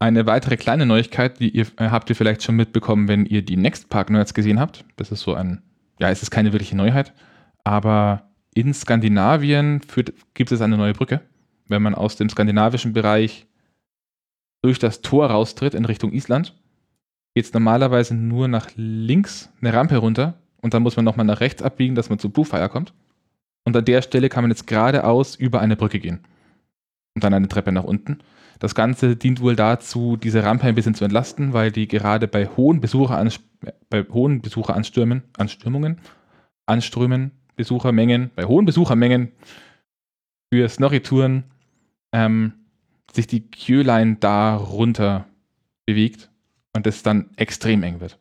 [0.00, 3.56] Eine weitere kleine Neuigkeit, die ihr äh, habt ihr vielleicht schon mitbekommen, wenn ihr die
[3.56, 4.84] Next Park Nerds gesehen habt.
[4.96, 5.62] Das ist so ein,
[6.00, 7.12] ja, es ist keine wirkliche Neuheit,
[7.62, 8.24] aber
[8.54, 11.20] in Skandinavien führt, gibt es eine neue Brücke.
[11.68, 13.46] Wenn man aus dem skandinavischen Bereich
[14.62, 16.54] durch das Tor raustritt in Richtung Island,
[17.34, 21.40] geht es normalerweise nur nach links eine Rampe runter und dann muss man nochmal nach
[21.40, 22.92] rechts abbiegen, dass man zu Bluefire kommt.
[23.64, 26.20] Und an der Stelle kann man jetzt geradeaus über eine Brücke gehen.
[27.14, 28.18] Und dann eine Treppe nach unten.
[28.58, 32.46] Das Ganze dient wohl dazu, diese Rampe ein bisschen zu entlasten, weil die gerade bei
[32.46, 33.40] hohen, Besucherans
[33.90, 36.00] bei hohen Besucheranstürmen, Anstürmungen,
[36.66, 39.32] Anströmen Besuchermengen, bei hohen Besuchermengen
[40.50, 41.44] für Snorri-Touren
[42.12, 42.52] ähm,
[43.18, 45.26] sich die Queueline da runter
[45.86, 46.30] bewegt
[46.74, 48.16] und es dann extrem eng wird.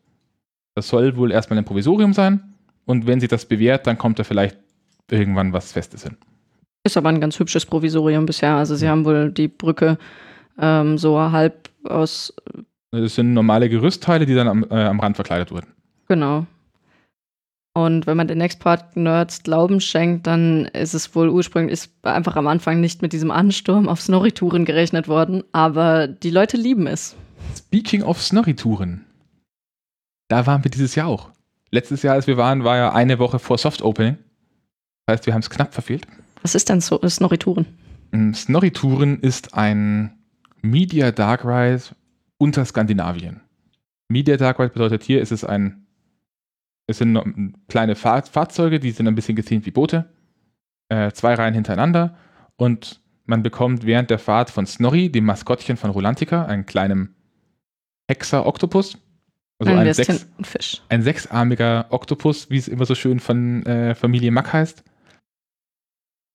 [0.75, 2.55] Das soll wohl erstmal ein Provisorium sein
[2.85, 4.57] und wenn sie das bewährt, dann kommt da vielleicht
[5.09, 6.17] irgendwann was Festes hin.
[6.83, 8.55] Ist aber ein ganz hübsches Provisorium bisher.
[8.55, 9.97] Also sie haben wohl die Brücke
[10.59, 12.33] ähm, so halb aus.
[12.91, 15.67] Das sind normale Gerüstteile, die dann am, äh, am Rand verkleidet wurden.
[16.07, 16.47] Genau.
[17.77, 22.47] Und wenn man den Next-Part-Nerds Glauben schenkt, dann ist es wohl ursprünglich ist einfach am
[22.47, 27.15] Anfang nicht mit diesem Ansturm auf Snorri-Touren gerechnet worden, aber die Leute lieben es.
[27.55, 29.05] Speaking of Snorri-Touren,
[30.27, 31.29] da waren wir dieses Jahr auch.
[31.69, 34.17] Letztes Jahr, als wir waren, war ja eine Woche vor Soft-Opening.
[35.05, 36.07] Das heißt, wir haben es knapp verfehlt.
[36.41, 37.67] Was ist denn so Snorri-Touren?
[38.33, 40.17] Snorri-Touren ist ein
[40.63, 41.83] Media Dark Ride
[42.39, 43.41] unter Skandinavien.
[44.09, 45.83] Media Dark Ride bedeutet hier, ist es ein
[46.87, 50.09] es sind kleine Fahr Fahrzeuge, die sind ein bisschen gethemt wie Boote.
[50.89, 52.17] Äh, zwei Reihen hintereinander.
[52.55, 57.13] Und man bekommt während der Fahrt von Snorri, dem Maskottchen von Rolantica, einen kleinen
[58.09, 58.97] Hexer-Oktopus.
[59.59, 60.81] Also ein, ein, sechs, Fisch.
[60.87, 64.83] ein sechsarmiger Oktopus, wie es immer so schön von äh, Familie Mack heißt.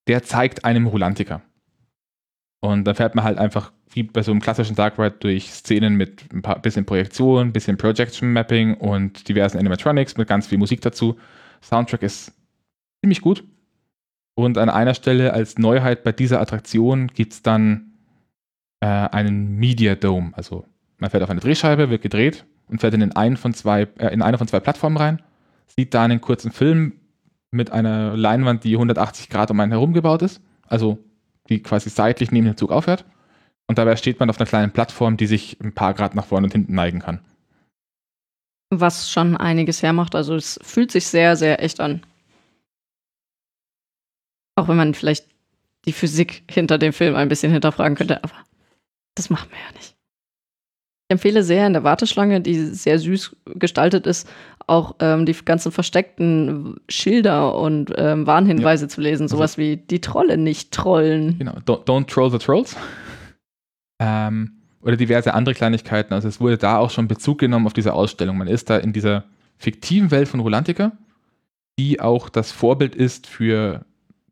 [0.07, 1.41] Der zeigt einem Rolantica.
[2.65, 5.97] Und da fährt man halt einfach wie bei so einem klassischen Dark Ride durch Szenen
[5.97, 10.81] mit ein paar bisschen Projektion, bisschen Projection Mapping und diversen Animatronics mit ganz viel Musik
[10.81, 11.17] dazu.
[11.61, 12.33] Soundtrack ist
[13.01, 13.43] ziemlich gut.
[14.35, 17.95] Und an einer Stelle als Neuheit bei dieser Attraktion gibt es dann
[18.81, 20.31] äh, einen Media Dome.
[20.35, 20.65] Also
[20.99, 24.23] man fährt auf eine Drehscheibe, wird gedreht und fährt in, einen von zwei, äh, in
[24.23, 25.21] eine von zwei Plattformen rein,
[25.67, 26.93] sieht da einen kurzen Film
[27.51, 30.41] mit einer Leinwand, die 180 Grad um einen herum gebaut ist.
[30.69, 30.99] Also
[31.53, 33.05] die quasi seitlich neben dem Zug aufhört.
[33.69, 36.47] Und dabei steht man auf einer kleinen Plattform, die sich ein paar Grad nach vorne
[36.47, 37.21] und hinten neigen kann.
[38.71, 40.15] Was schon einiges hermacht.
[40.15, 42.03] Also es fühlt sich sehr, sehr echt an.
[44.57, 45.27] Auch wenn man vielleicht
[45.85, 48.35] die Physik hinter dem Film ein bisschen hinterfragen könnte, aber
[49.15, 49.97] das machen wir ja nicht.
[51.13, 54.29] Empfehle sehr in der Warteschlange, die sehr süß gestaltet ist,
[54.67, 58.89] auch ähm, die ganzen versteckten Schilder und ähm, Warnhinweise ja.
[58.89, 59.29] zu lesen.
[59.29, 61.39] Sowas also, wie die Trolle nicht trollen.
[61.39, 62.77] Genau, don't, don't troll the trolls.
[64.05, 66.13] Ähm, oder diverse andere Kleinigkeiten.
[66.13, 68.37] Also es wurde da auch schon Bezug genommen auf diese Ausstellung.
[68.37, 69.25] Man ist da in dieser
[69.59, 70.91] fiktiven Welt von Rolantica,
[71.79, 73.85] die auch das Vorbild ist für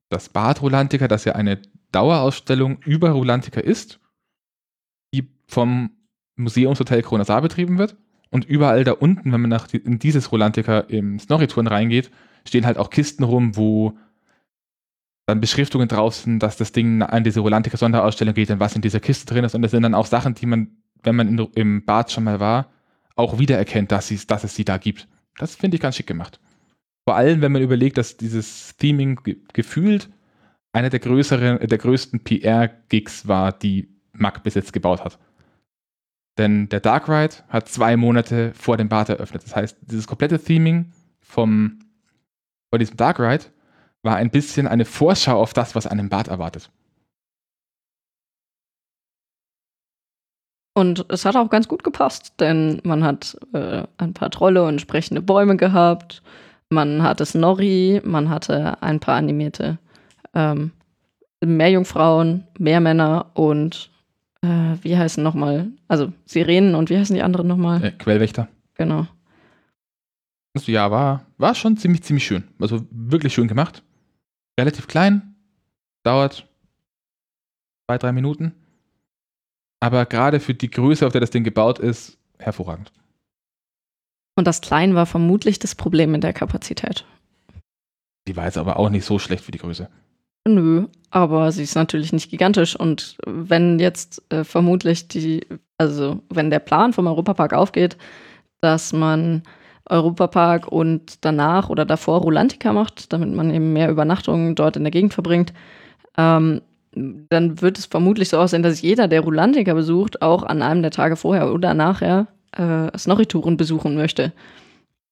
[0.09, 1.61] das Bad Rolantica, das ja eine
[1.93, 4.01] Dauerausstellung über Rolantica ist,
[5.14, 5.90] die vom
[6.42, 7.96] Museumshotel Kronasar betrieben wird.
[8.31, 12.11] Und überall da unten, wenn man nach in dieses Rolantica im Snorri-Touren reingeht,
[12.46, 13.98] stehen halt auch Kisten rum, wo
[15.26, 18.83] dann Beschriftungen drauf sind, dass das Ding an diese Rolantica Sonderausstellung geht und was in
[18.83, 19.55] dieser Kiste drin ist.
[19.55, 20.68] Und das sind dann auch Sachen, die man,
[21.03, 22.70] wenn man in, im Bad schon mal war,
[23.16, 25.09] auch wiedererkennt, dass, dass es sie da gibt.
[25.38, 26.40] Das finde ich ganz schick gemacht.
[27.05, 30.11] Vor allem, wenn man überlegt, dass dieses Theming ge gefühlt
[30.72, 35.18] einer der größeren, der größten PR-Gigs war, die Mac bis jetzt gebaut hat.
[36.40, 39.44] Denn der Dark Ride hat zwei Monate vor dem Bad eröffnet.
[39.44, 41.81] Das heißt, dieses komplette Theming vom,
[42.70, 43.44] von diesem Dark Ride
[44.03, 46.70] war ein bisschen eine Vorschau auf das, was einen Bad erwartet.
[50.72, 54.81] Und es hat auch ganz gut gepasst, denn man hat äh, ein paar Trolle und
[54.81, 56.22] sprechende Bäume gehabt.
[56.70, 59.76] Man hatte Snorri, man hatte ein paar animierte
[60.33, 60.72] ähm,
[61.44, 63.90] Meerjungfrauen, Meermänner und
[64.42, 65.70] äh, wie heißen nochmal?
[65.88, 67.85] Also Sirenen und wie heißen die anderen nochmal?
[67.85, 68.48] Äh, Quellwächter.
[68.74, 69.07] Genau.
[70.55, 72.44] Also ja, war, war schon ziemlich, ziemlich schön.
[72.59, 73.83] Also wirklich schön gemacht.
[74.59, 75.35] Relativ klein.
[76.03, 76.48] Dauert
[77.87, 78.55] zwei, drei Minuten.
[79.81, 82.92] Aber gerade für die Größe, auf der das Ding gebaut ist, hervorragend.
[84.37, 87.05] Und das Klein war vermutlich das Problem in der Kapazität.
[88.29, 89.88] Die war jetzt aber auch nicht so schlecht für die Größe.
[90.48, 92.76] Nö, aber sie ist natürlich nicht gigantisch.
[92.76, 95.46] Und wenn jetzt äh, vermutlich die,
[95.79, 97.96] also wenn der Plan vom Europapark aufgeht,
[98.61, 99.42] dass man
[99.88, 104.90] Europapark und danach oder davor Rulantica macht, damit man eben mehr Übernachtungen dort in der
[104.92, 105.53] Gegend verbringt,
[106.16, 110.83] ähm, dann wird es vermutlich so aussehen, dass jeder, der Rulantica besucht, auch an einem
[110.83, 114.33] der Tage vorher oder nachher äh, Snorri-Touren besuchen möchte.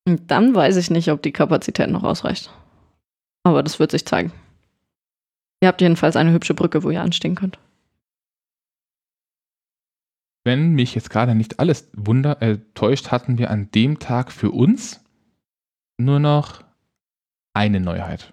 [0.06, 2.50] Und dann weiß ich nicht, ob die Kapazität noch ausreicht.
[3.44, 4.32] Aber das wird sich zeigen.
[5.60, 7.58] Ihr habt jedenfalls eine hübsche Brücke, wo ihr anstehen könnt.
[10.44, 14.50] Wenn mich jetzt gerade nicht alles wunder äh, täuscht, hatten wir an dem Tag für
[14.50, 15.04] uns
[15.98, 16.62] nur noch
[17.54, 18.32] eine Neuheit.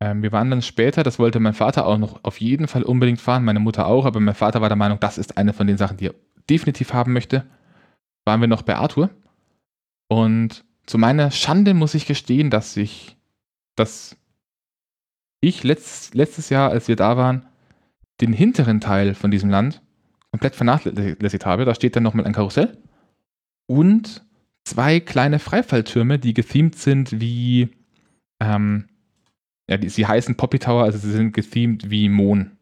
[0.00, 3.20] Ähm, wir waren dann später, das wollte mein Vater auch noch auf jeden Fall unbedingt
[3.20, 5.78] fahren, meine Mutter auch, aber mein Vater war der Meinung, das ist eine von den
[5.78, 6.14] Sachen, die er
[6.48, 7.44] definitiv haben möchte.
[8.24, 9.10] Waren wir noch bei Arthur
[10.08, 13.15] und zu meiner Schande muss ich gestehen, dass ich,
[13.76, 14.16] dass
[15.40, 17.46] ich letzt, letztes Jahr, als wir da waren,
[18.20, 19.82] den hinteren Teil von diesem Land
[20.30, 21.64] komplett vernachlässigt habe.
[21.64, 22.78] Da steht dann nochmal ein Karussell
[23.66, 24.26] und
[24.64, 27.70] zwei kleine Freifalltürme, die gethemed sind wie,
[28.40, 28.88] ähm,
[29.68, 32.52] ja, die, sie heißen Poppy Tower, also sie sind gethemed wie Mohn.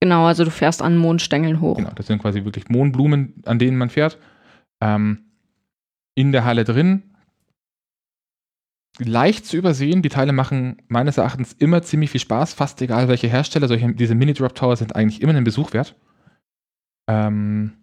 [0.00, 1.78] Genau, also du fährst an Mondstängeln hoch.
[1.78, 4.18] Genau, das sind quasi wirklich Mohnblumen, an denen man fährt.
[4.80, 5.25] Ähm,
[6.16, 7.02] in der Halle drin.
[8.98, 13.28] Leicht zu übersehen, die Teile machen meines Erachtens immer ziemlich viel Spaß, fast egal welche
[13.28, 13.68] Hersteller.
[13.68, 15.94] Solche, diese Mini-Drop Tower sind eigentlich immer einen Besuch wert.
[17.08, 17.74] Ähm,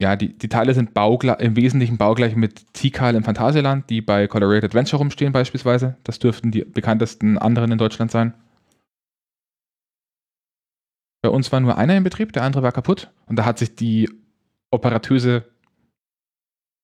[0.00, 4.70] ja, die, die Teile sind im Wesentlichen baugleich mit Tikal im Phantasialand, die bei Colorated
[4.70, 5.96] Adventure rumstehen beispielsweise.
[6.04, 8.34] Das dürften die bekanntesten anderen in Deutschland sein.
[11.22, 13.10] Bei uns war nur einer in Betrieb, der andere war kaputt.
[13.26, 14.08] Und da hat sich die
[14.70, 15.44] Operatöse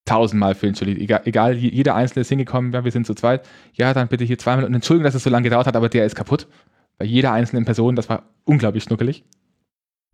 [0.05, 1.01] tausendmal für entschuldigt.
[1.01, 3.47] Egal, egal, jeder Einzelne ist hingekommen, ja, wir sind zu zweit.
[3.75, 4.65] Ja, dann bitte hier zweimal.
[4.65, 6.49] Und Entschuldigung, dass es so lange gedauert hat, aber der ist kaputt.
[6.99, 9.25] Bei jeder einzelnen Person, das war unglaublich schnuckelig.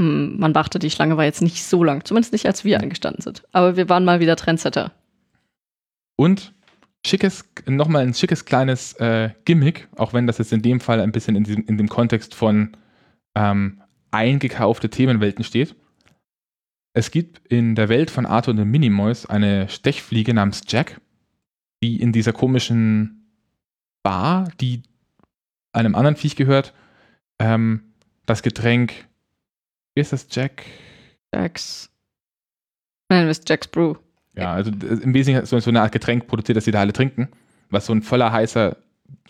[0.01, 2.05] Hm, man dachte, die Schlange war jetzt nicht so lang.
[2.05, 3.45] Zumindest nicht, als wir eingestanden sind.
[3.53, 4.93] Aber wir waren mal wieder Trendsetter.
[6.17, 6.53] Und
[7.07, 11.13] schickes, nochmal ein schickes kleines äh, Gimmick, auch wenn das jetzt in dem Fall ein
[11.13, 12.77] bisschen in, diesem, in dem Kontext von
[13.35, 15.75] ähm, eingekaufte Themenwelten steht.
[16.93, 21.01] Es gibt in der Welt von Arthur und den Minimoys eine Stechfliege namens Jack,
[21.83, 23.33] die in dieser komischen
[24.03, 24.83] Bar, die
[25.73, 26.75] einem anderen Viech gehört,
[27.39, 27.93] ähm,
[28.27, 29.07] das Getränk,
[29.95, 30.65] wie ist das, Jack?
[31.33, 31.91] Jacks.
[33.09, 33.95] Nein, das ist Jack's Brew.
[34.35, 37.29] Ja, also im Wesentlichen so, eine Art Getränk produziert, das sie da alle trinken,
[37.71, 38.77] was so ein voller heißer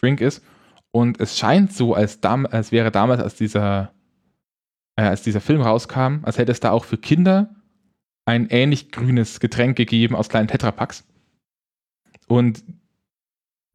[0.00, 0.44] Drink ist.
[0.90, 3.92] Und es scheint so, als, als wäre damals, als dieser
[4.98, 7.54] äh, als dieser Film rauskam, als hätte es da auch für Kinder
[8.26, 11.04] ein ähnlich grünes Getränk gegeben aus kleinen Tetrapacks.
[12.26, 12.64] Und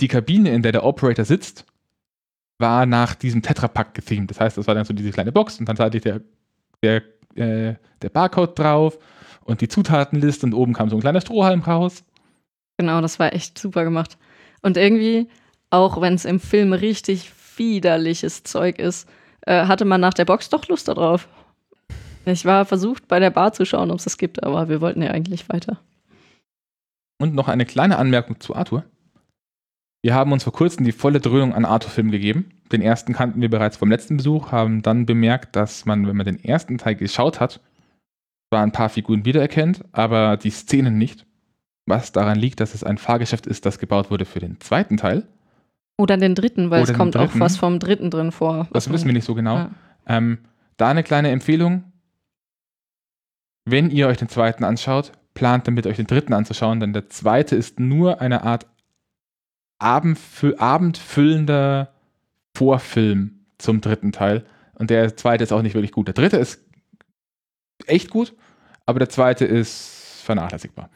[0.01, 1.65] die Kabine, in der der Operator sitzt,
[2.59, 4.29] war nach diesem Tetrapack gethemed.
[4.31, 6.21] Das heißt, das war dann so diese kleine Box und dann hatte ich der,
[6.83, 6.97] der,
[7.35, 8.99] äh, der Barcode drauf
[9.45, 12.03] und die Zutatenliste und oben kam so ein kleiner Strohhalm raus.
[12.77, 14.17] Genau, das war echt super gemacht.
[14.61, 15.29] Und irgendwie,
[15.69, 19.07] auch wenn es im Film richtig widerliches Zeug ist,
[19.45, 21.27] äh, hatte man nach der Box doch Lust darauf.
[22.25, 25.01] Ich war versucht, bei der Bar zu schauen, ob es das gibt, aber wir wollten
[25.01, 25.79] ja eigentlich weiter.
[27.19, 28.83] Und noch eine kleine Anmerkung zu Arthur.
[30.01, 32.49] Wir haben uns vor kurzem die volle Dröhnung an Arthur-Film gegeben.
[32.71, 36.25] Den ersten kannten wir bereits vom letzten Besuch, haben dann bemerkt, dass man, wenn man
[36.25, 37.61] den ersten Teil geschaut hat,
[38.49, 41.25] zwar ein paar Figuren wiedererkennt, aber die Szenen nicht.
[41.85, 45.25] Was daran liegt, dass es ein Fahrgeschäft ist, das gebaut wurde für den zweiten Teil.
[45.97, 47.37] Oder den dritten, weil Oder es kommt dritten.
[47.37, 48.67] auch was vom dritten drin vor.
[48.73, 49.55] Das wissen wir nicht so genau.
[49.55, 49.71] Ja.
[50.07, 50.39] Ähm,
[50.77, 51.83] da eine kleine Empfehlung.
[53.65, 57.55] Wenn ihr euch den zweiten anschaut, plant damit euch den dritten anzuschauen, denn der zweite
[57.55, 58.67] ist nur eine Art
[59.79, 61.93] abendfüllender
[62.55, 64.45] Vorfilm zum dritten Teil.
[64.75, 66.07] Und der zweite ist auch nicht wirklich gut.
[66.07, 66.61] Der dritte ist
[67.85, 68.33] echt gut,
[68.85, 70.89] aber der zweite ist vernachlässigbar.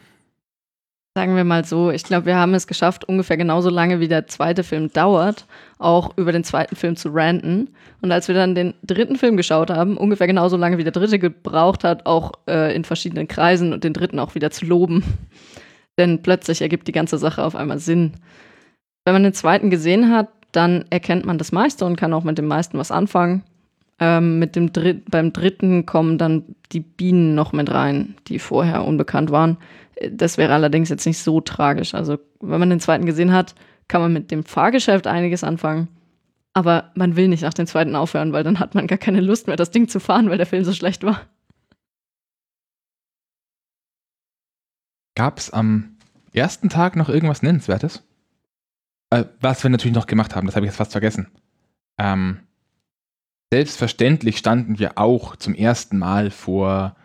[1.17, 4.27] Sagen wir mal so, ich glaube, wir haben es geschafft, ungefähr genauso lange wie der
[4.27, 5.47] zweite Film dauert,
[5.79, 7.69] auch über den zweiten Film zu ranten.
[8.03, 11.17] Und als wir dann den dritten Film geschaut haben, ungefähr genauso lange wie der dritte
[11.17, 15.03] gebraucht hat, auch äh, in verschiedenen Kreisen und den dritten auch wieder zu loben.
[15.97, 18.11] Denn plötzlich ergibt die ganze Sache auf einmal Sinn.
[19.03, 22.37] Wenn man den zweiten gesehen hat, dann erkennt man das meiste und kann auch mit
[22.37, 23.41] dem meisten was anfangen.
[23.99, 28.85] Ähm, mit dem Dritt, beim dritten kommen dann die Bienen noch mit rein, die vorher
[28.85, 29.57] unbekannt waren.
[30.11, 31.93] Das wäre allerdings jetzt nicht so tragisch.
[31.93, 33.55] Also, wenn man den zweiten gesehen hat,
[33.87, 35.87] kann man mit dem Fahrgeschäft einiges anfangen.
[36.53, 39.47] Aber man will nicht nach dem zweiten aufhören, weil dann hat man gar keine Lust
[39.47, 41.21] mehr, das Ding zu fahren, weil der Film so schlecht war.
[45.15, 45.97] Gab es am
[46.33, 48.03] ersten Tag noch irgendwas Nennenswertes?
[49.09, 51.27] Äh, was wir natürlich noch gemacht haben, das habe ich jetzt fast vergessen.
[51.97, 52.41] Ähm,
[53.51, 56.96] selbstverständlich standen wir auch zum ersten Mal vor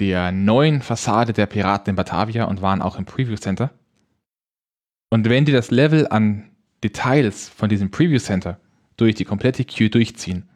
[0.00, 3.72] der neuen Fassade der Piraten in Batavia und waren auch im Preview Center.
[5.10, 6.50] Und wenn die das Level an
[6.84, 8.60] Details von diesem Preview Center
[8.96, 10.48] durch die komplette Queue durchziehen,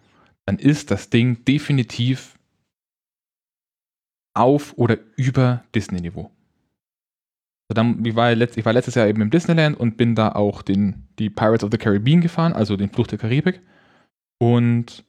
[0.47, 2.38] dann ist das Ding definitiv
[4.34, 6.30] auf oder über Disney-Niveau.
[7.68, 11.09] Also ich, war ich war letztes Jahr eben im Disneyland und bin da auch den,
[11.18, 13.61] die Pirates of the Caribbean gefahren, also den Fluch der Karibik.
[14.38, 15.05] Und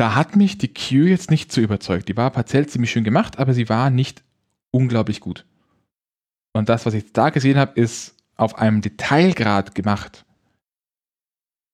[0.00, 2.08] da hat mich die Queue jetzt nicht so überzeugt.
[2.08, 4.24] Die war partiell ziemlich schön gemacht, aber sie war nicht
[4.70, 5.44] unglaublich gut.
[6.54, 10.24] Und das, was ich da gesehen habe, ist auf einem Detailgrad gemacht,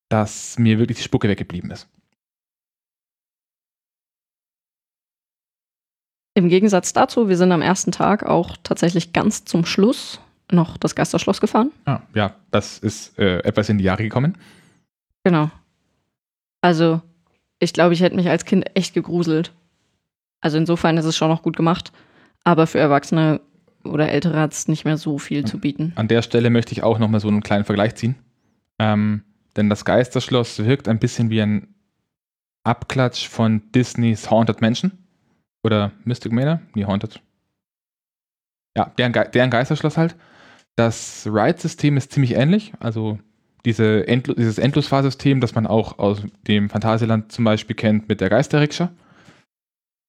[0.08, 1.88] dass mir wirklich die Spucke weggeblieben ist.
[6.34, 10.20] Im Gegensatz dazu, wir sind am ersten Tag auch tatsächlich ganz zum Schluss
[10.50, 11.70] noch das Geisterschloss gefahren.
[11.84, 14.36] Ah, ja, das ist äh, etwas in die Jahre gekommen.
[15.22, 15.48] Genau.
[16.60, 17.00] Also,
[17.58, 19.52] ich glaube, ich hätte mich als Kind echt gegruselt.
[20.40, 21.92] Also insofern ist es schon noch gut gemacht.
[22.44, 23.40] Aber für Erwachsene
[23.84, 25.92] oder Ältere hat es nicht mehr so viel zu bieten.
[25.96, 28.16] An der Stelle möchte ich auch nochmal so einen kleinen Vergleich ziehen.
[28.78, 29.22] Ähm,
[29.56, 31.74] denn das Geisterschloss wirkt ein bisschen wie ein
[32.64, 34.92] Abklatsch von Disneys Haunted Mansion.
[35.64, 36.60] Oder Mystic Manor?
[36.74, 37.20] Nee, Haunted.
[38.76, 40.16] Ja, deren, Ge deren Geisterschloss halt.
[40.76, 42.72] Das Ride-System ist ziemlich ähnlich.
[42.78, 43.18] Also
[43.66, 48.30] diese Endlo dieses Endlosfahrsystem, das man auch aus dem Phantasialand zum Beispiel kennt mit der
[48.30, 48.92] Geisterrikscha.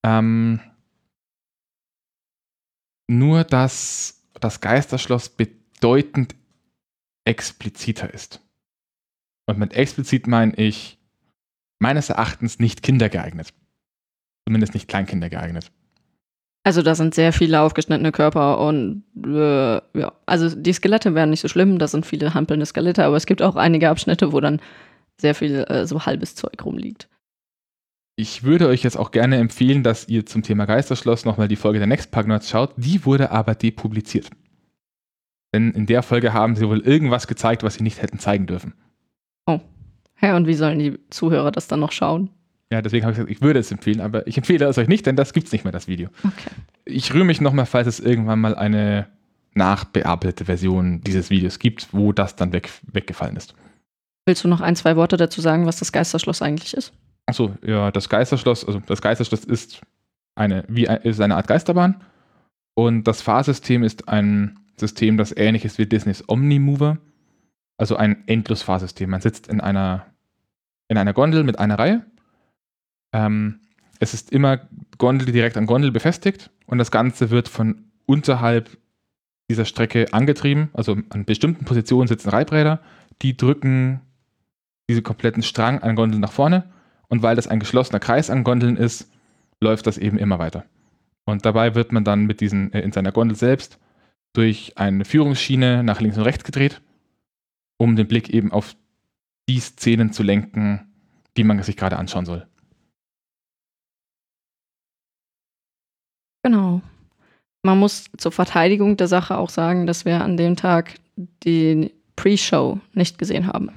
[0.06, 0.62] Ähm,
[3.10, 6.36] nur, dass das Geisterschloss bedeutend
[7.26, 8.42] expliziter ist.
[9.48, 11.00] Und mit explizit meine ich
[11.80, 13.54] meines Erachtens nicht kindergeeignet.
[14.48, 15.72] Zumindest nicht Kleinkinder geeignet.
[16.68, 21.40] Also da sind sehr viele aufgeschnittene Körper und äh, ja, also die Skelette wären nicht
[21.40, 24.60] so schlimm, da sind viele hampelnde Skelette, aber es gibt auch einige Abschnitte, wo dann
[25.16, 27.08] sehr viel äh, so halbes Zeug rumliegt.
[28.18, 31.80] Ich würde euch jetzt auch gerne empfehlen, dass ihr zum Thema Geisterschloss nochmal die Folge
[31.80, 32.74] der Next Nerds schaut.
[32.76, 34.30] Die wurde aber depubliziert.
[35.54, 38.74] Denn in der Folge haben sie wohl irgendwas gezeigt, was sie nicht hätten zeigen dürfen.
[39.46, 39.62] Oh.
[40.22, 42.30] Ja, und wie sollen die Zuhörer das dann noch schauen?
[42.72, 45.06] Ja, deswegen habe ich gesagt, ich würde es empfehlen, aber ich empfehle es euch nicht,
[45.06, 46.10] denn das gibt es nicht mehr, das Video.
[46.24, 46.50] Okay.
[46.84, 49.08] Ich rühre mich nochmal, falls es irgendwann mal eine
[49.54, 53.56] nachbearbeitete Version dieses Videos gibt, wo das dann weg, weggefallen ist.
[54.26, 56.94] Willst du noch ein, zwei Worte dazu sagen, was das Geisterschloss eigentlich ist?
[57.26, 59.82] Achso, ja, das Geisterschloss, also das Geisterschloss ist
[60.36, 62.02] eine, wie ein, ist eine Art Geisterbahn.
[62.74, 67.00] Und das Fahrsystem ist ein System, das ähnlich ist wie Disneys Omnimover.
[67.78, 69.10] Also ein Endlosfahrsystem.
[69.10, 70.06] Man sitzt in einer,
[70.88, 72.06] in einer Gondel mit einer Reihe
[73.14, 73.60] ähm,
[74.00, 74.60] es ist immer
[74.98, 78.78] Gondel direkt an Gondel befestigt und das Ganze wird von unterhalb
[79.50, 80.70] dieser Strecke angetrieben.
[80.74, 82.82] Also an bestimmten Positionen sitzen Reibräder,
[83.22, 84.02] die drücken
[84.90, 86.72] diesen kompletten Strang an Gondeln nach vorne
[87.08, 89.10] und weil das ein geschlossener Kreis an Gondeln ist,
[89.62, 90.66] läuft das eben immer weiter.
[91.26, 93.80] Und dabei wird man dann mit diesen äh, in seiner Gondel selbst
[94.34, 96.82] durch eine Führungsschiene nach links und rechts gedreht,
[97.78, 98.76] um den Blick eben auf
[99.50, 100.88] die Szenen zu lenken,
[101.36, 102.48] die man sich gerade anschauen soll.
[106.48, 106.80] Genau.
[107.62, 110.94] Man muss zur Verteidigung der Sache auch sagen, dass wir an dem Tag
[111.44, 113.70] die Pre-Show nicht gesehen haben.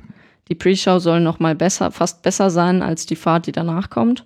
[0.48, 4.24] Die Pre-Show soll noch mal besser, fast besser sein als die Fahrt, die danach kommt.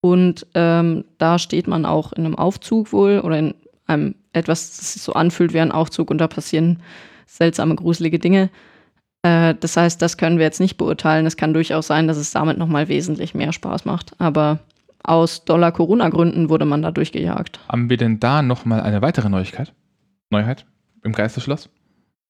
[0.00, 3.54] Und ähm, da steht man auch in einem Aufzug wohl oder in
[3.86, 6.82] einem etwas, das sich so anfühlt wie ein Aufzug und da passieren
[7.26, 8.50] seltsame, gruselige Dinge.
[9.22, 11.26] Äh, das heißt, das können wir jetzt nicht beurteilen.
[11.26, 14.16] Es kann durchaus sein, dass es damit noch mal wesentlich mehr Spaß macht.
[14.18, 14.58] Aber
[15.08, 17.60] aus Dollar-Corona-Gründen wurde man da durchgejagt.
[17.68, 19.72] Haben wir denn da nochmal eine weitere Neuigkeit?
[20.30, 20.66] Neuheit
[21.02, 21.70] im Geisterschloss?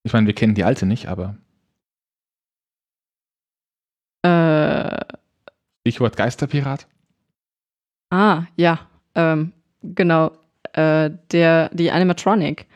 [0.05, 1.37] Ich meine, wir kennen die alte nicht, aber.
[4.23, 5.05] Äh.
[5.81, 6.87] Stichwort Geisterpirat?
[8.11, 8.81] Ah, ja.
[9.15, 9.53] Ähm,
[9.83, 10.33] genau.
[10.73, 12.67] Äh, der, die Animatronic,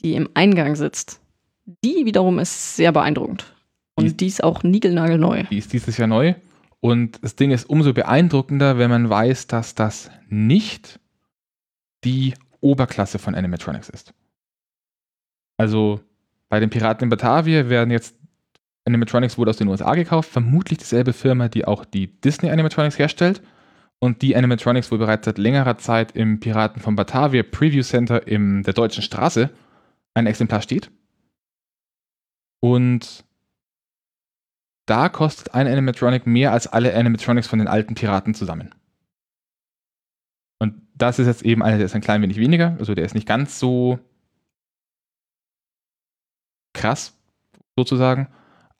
[0.00, 1.20] die im Eingang sitzt,
[1.84, 3.54] die wiederum ist sehr beeindruckend.
[3.94, 5.44] Und die, die ist auch niegelnagelneu.
[5.44, 6.34] Die ist dieses Jahr neu.
[6.86, 11.00] Und das Ding ist umso beeindruckender, wenn man weiß, dass das nicht
[12.04, 14.14] die Oberklasse von Animatronics ist.
[15.56, 16.00] Also
[16.48, 18.14] bei den Piraten in Batavia werden jetzt
[18.84, 23.42] Animatronics wurde aus den USA gekauft, vermutlich dieselbe Firma, die auch die Disney Animatronics herstellt.
[23.98, 28.62] Und die Animatronics, wo bereits seit längerer Zeit im Piraten von Batavia Preview Center in
[28.62, 29.50] der Deutschen Straße
[30.14, 30.92] ein Exemplar steht.
[32.60, 33.25] Und
[34.86, 38.74] da kostet ein Animatronic mehr als alle Animatronics von den alten Piraten zusammen.
[40.58, 42.76] Und das ist jetzt eben einer, der ist ein klein wenig weniger.
[42.78, 43.98] Also der ist nicht ganz so
[46.72, 47.14] krass,
[47.76, 48.28] sozusagen.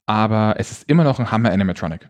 [0.07, 2.09] Aber es ist immer noch ein Hammer-Animatronic.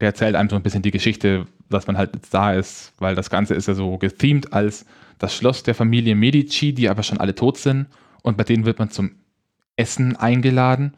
[0.00, 3.14] Der erzählt einem so ein bisschen die Geschichte, dass man halt jetzt da ist, weil
[3.14, 4.86] das Ganze ist ja so gethemed als
[5.18, 7.86] das Schloss der Familie Medici, die aber schon alle tot sind.
[8.22, 9.12] Und bei denen wird man zum
[9.76, 10.94] Essen eingeladen.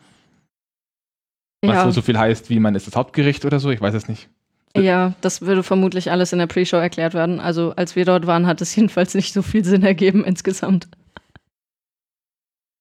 [1.64, 1.90] Was ja.
[1.92, 4.28] so viel heißt, wie man ist das Hauptgericht oder so, ich weiß es nicht.
[4.76, 7.40] Ja, das würde vermutlich alles in der Pre-Show erklärt werden.
[7.40, 10.88] Also als wir dort waren, hat es jedenfalls nicht so viel Sinn ergeben insgesamt.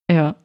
[0.10, 0.36] Ja.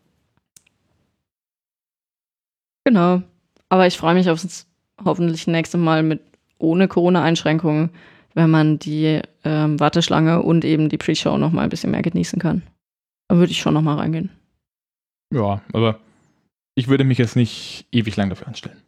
[2.84, 3.22] Genau.
[3.68, 4.66] Aber ich freue mich aufs
[5.04, 6.20] hoffentlich nächste Mal mit
[6.58, 7.90] ohne Corona-Einschränkungen,
[8.34, 12.38] wenn man die ähm, Warteschlange und eben die Pre-Show noch mal ein bisschen mehr genießen
[12.38, 12.62] kann.
[13.28, 14.30] Da würde ich schon noch mal reingehen.
[15.32, 15.98] Ja, aber
[16.76, 18.80] ich würde mich jetzt nicht ewig lang dafür anstellen.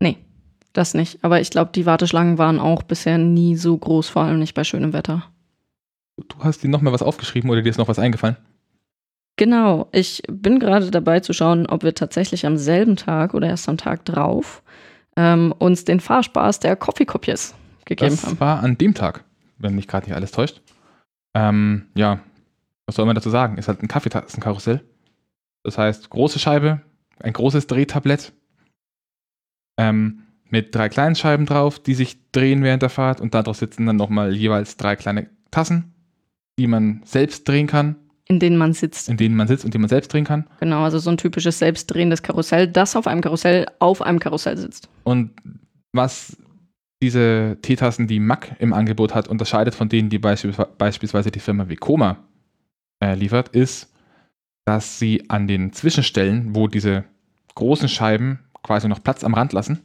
[0.00, 0.16] Nee,
[0.72, 1.22] Das nicht.
[1.24, 4.64] Aber ich glaube, die Warteschlangen waren auch bisher nie so groß, vor allem nicht bei
[4.64, 5.24] schönem Wetter.
[6.16, 8.36] Du hast dir noch mal was aufgeschrieben oder dir ist noch was eingefallen?
[9.36, 9.88] Genau.
[9.92, 13.76] Ich bin gerade dabei zu schauen, ob wir tatsächlich am selben Tag oder erst am
[13.76, 14.62] Tag drauf
[15.16, 17.54] ähm, uns den Fahrspaß der Coffee Copiers
[17.84, 18.32] gegeben das haben.
[18.32, 19.24] Das war an dem Tag,
[19.58, 20.60] wenn mich gerade nicht alles täuscht.
[21.34, 22.20] Ähm, ja,
[22.88, 23.58] was soll man dazu sagen?
[23.58, 24.82] Ist halt ein Kaffeetassenkarussell.
[25.62, 26.80] Das heißt, große Scheibe,
[27.20, 28.32] ein großes Drehtablett
[29.78, 33.84] ähm, mit drei kleinen Scheiben drauf, die sich drehen während der Fahrt und darauf sitzen
[33.84, 35.92] dann nochmal jeweils drei kleine Tassen,
[36.58, 37.96] die man selbst drehen kann.
[38.26, 39.10] In denen man sitzt.
[39.10, 40.46] In denen man sitzt und die man selbst drehen kann.
[40.58, 44.88] Genau, also so ein typisches selbstdrehendes Karussell, das auf einem Karussell auf einem Karussell sitzt.
[45.04, 45.32] Und
[45.92, 46.38] was
[47.02, 52.24] diese Teetassen, die Mack im Angebot hat, unterscheidet von denen, die beispielsweise die Firma Vekoma
[53.00, 53.92] äh, liefert, ist,
[54.64, 57.04] dass sie an den Zwischenstellen, wo diese
[57.54, 59.80] großen Scheiben quasi noch Platz am Rand lassen,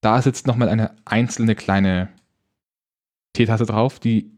[0.00, 2.08] da sitzt nochmal eine einzelne kleine
[3.32, 4.30] Teetasse drauf, die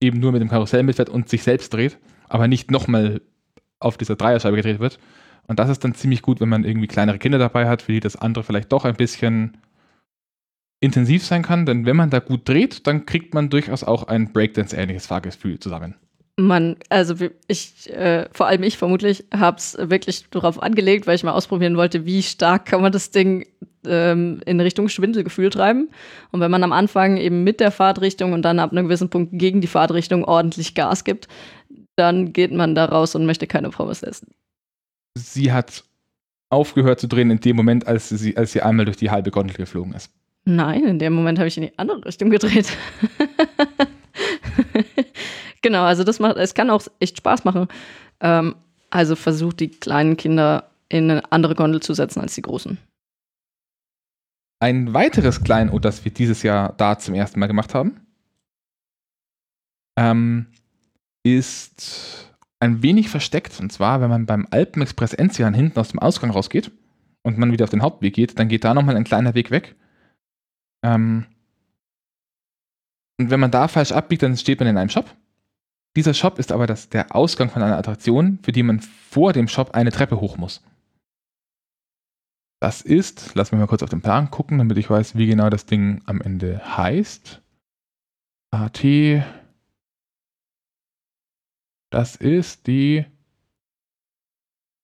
[0.00, 1.98] eben nur mit dem Karussell mitfährt und sich selbst dreht,
[2.28, 3.20] aber nicht nochmal
[3.78, 4.98] auf dieser Dreierscheibe gedreht wird.
[5.46, 8.00] Und das ist dann ziemlich gut, wenn man irgendwie kleinere Kinder dabei hat, für die
[8.00, 9.58] das andere vielleicht doch ein bisschen
[10.80, 11.66] intensiv sein kann.
[11.66, 15.94] Denn wenn man da gut dreht, dann kriegt man durchaus auch ein Breakdance-ähnliches Fahrgefühl zusammen.
[16.38, 17.14] Man, also
[17.48, 21.78] ich, äh, vor allem ich vermutlich, habe es wirklich darauf angelegt, weil ich mal ausprobieren
[21.78, 23.46] wollte, wie stark kann man das Ding
[23.86, 25.88] ähm, in Richtung Schwindelgefühl treiben.
[26.32, 29.38] Und wenn man am Anfang eben mit der Fahrtrichtung und dann ab einem gewissen Punkt
[29.38, 31.26] gegen die Fahrtrichtung ordentlich Gas gibt,
[31.96, 34.28] dann geht man da raus und möchte keine Pommes essen.
[35.16, 35.84] Sie hat
[36.50, 39.56] aufgehört zu drehen in dem Moment, als sie, als sie einmal durch die halbe Gondel
[39.56, 40.10] geflogen ist.
[40.44, 42.68] Nein, in dem Moment habe ich in die andere Richtung gedreht.
[45.66, 47.66] genau, also das macht, es kann auch echt Spaß machen.
[48.20, 48.54] Ähm,
[48.90, 52.78] also versucht die kleinen Kinder in eine andere Gondel zu setzen als die großen.
[54.60, 58.00] Ein weiteres Kleinod, das wir dieses Jahr da zum ersten Mal gemacht haben,
[59.98, 60.46] ähm,
[61.24, 63.58] ist ein wenig versteckt.
[63.58, 66.70] Und zwar, wenn man beim Alpenexpress Enzian hinten aus dem Ausgang rausgeht
[67.22, 69.74] und man wieder auf den Hauptweg geht, dann geht da nochmal ein kleiner Weg weg.
[70.84, 71.26] Ähm,
[73.18, 75.10] und wenn man da falsch abbiegt, dann steht man in einem Shop.
[75.96, 79.48] Dieser Shop ist aber das, der Ausgang von einer Attraktion, für die man vor dem
[79.48, 80.62] Shop eine Treppe hoch muss.
[82.60, 85.48] Das ist, lass mich mal kurz auf den Plan gucken, damit ich weiß, wie genau
[85.48, 87.40] das Ding am Ende heißt.
[88.50, 88.84] AT.
[91.90, 93.06] Das ist die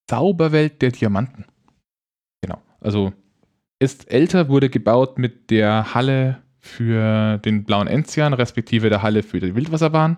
[0.08, 1.44] Zauberwelt der Diamanten.
[2.42, 2.62] Genau.
[2.80, 3.12] Also
[3.78, 9.40] ist älter, wurde gebaut mit der Halle für den blauen Enzian, respektive der Halle für
[9.40, 10.16] die Wildwasserbahn.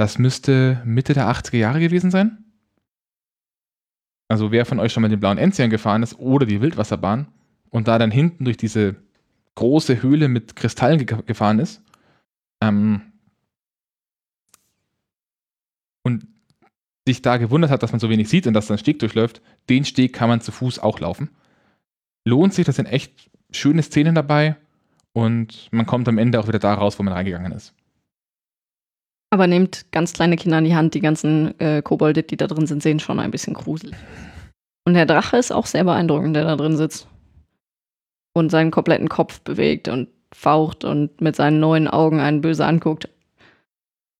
[0.00, 2.42] Das müsste Mitte der 80er Jahre gewesen sein.
[4.28, 7.28] Also wer von euch schon mal den blauen Enzian gefahren ist oder die Wildwasserbahn
[7.68, 8.96] und da dann hinten durch diese
[9.56, 11.82] große Höhle mit Kristallen ge gefahren ist
[12.62, 13.12] ähm,
[16.02, 16.26] und
[17.06, 19.84] sich da gewundert hat, dass man so wenig sieht und dass dann Steg durchläuft, den
[19.84, 21.28] Steg kann man zu Fuß auch laufen.
[22.24, 24.56] Lohnt sich, das sind echt schöne Szenen dabei
[25.12, 27.74] und man kommt am Ende auch wieder da raus, wo man reingegangen ist.
[29.32, 32.66] Aber nehmt ganz kleine Kinder in die Hand, die ganzen äh, Kobolde, die da drin
[32.66, 33.96] sind, sehen schon ein bisschen gruselig.
[34.84, 37.06] Und der Drache ist auch sehr beeindruckend, der da drin sitzt.
[38.34, 43.08] Und seinen kompletten Kopf bewegt und faucht und mit seinen neuen Augen einen böse anguckt.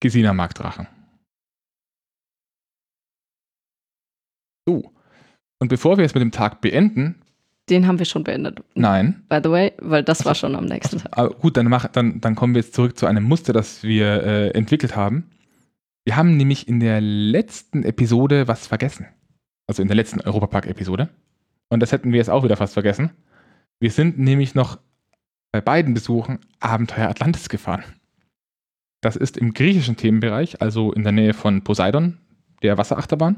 [0.01, 0.87] Gesina mag Drachen.
[4.67, 4.91] So.
[5.59, 7.20] Und bevor wir jetzt mit dem Tag beenden,
[7.71, 8.59] den haben wir schon beendet.
[8.75, 9.23] Nein.
[9.29, 11.39] By the way, weil das also, war schon am nächsten also, Tag.
[11.39, 14.49] gut, dann, mach, dann, dann kommen wir jetzt zurück zu einem Muster, das wir äh,
[14.49, 15.31] entwickelt haben.
[16.03, 19.07] Wir haben nämlich in der letzten Episode was vergessen.
[19.67, 21.09] Also in der letzten Europapark-Episode.
[21.69, 23.11] Und das hätten wir jetzt auch wieder fast vergessen.
[23.79, 24.77] Wir sind nämlich noch
[25.51, 27.83] bei beiden Besuchen Abenteuer Atlantis gefahren.
[29.01, 32.17] Das ist im griechischen Themenbereich, also in der Nähe von Poseidon,
[32.61, 33.37] der Wasserachterbahn.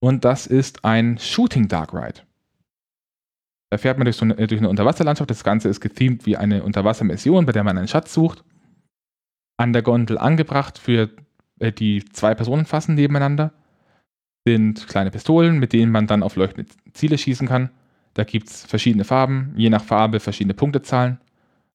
[0.00, 2.25] Und das ist ein Shooting Dark Ride.
[3.70, 5.30] Da fährt man durch, so eine, durch eine Unterwasserlandschaft.
[5.30, 8.44] Das Ganze ist gethemt wie eine Unterwassermission, bei der man einen Schatz sucht.
[9.58, 11.10] An der Gondel angebracht für
[11.58, 13.52] äh, die zwei Personen fassen nebeneinander
[14.46, 17.70] sind kleine Pistolen, mit denen man dann auf leuchtende Ziele schießen kann.
[18.14, 21.18] Da gibt es verschiedene Farben, je nach Farbe verschiedene Punktezahlen.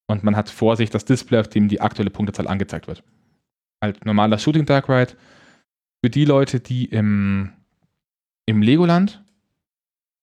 [0.07, 3.03] Und man hat vor sich das Display, auf dem die aktuelle Punktezahl angezeigt wird.
[3.83, 5.13] Halt normaler Shooting Dark Ride.
[6.03, 7.51] Für die Leute, die im,
[8.45, 9.21] im Legoland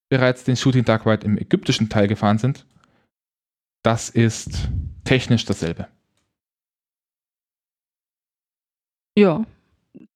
[0.09, 2.65] bereits den Shooting Dark Ride im ägyptischen Teil gefahren sind,
[3.83, 4.69] das ist
[5.05, 5.89] technisch dasselbe.
[9.17, 9.45] Ja,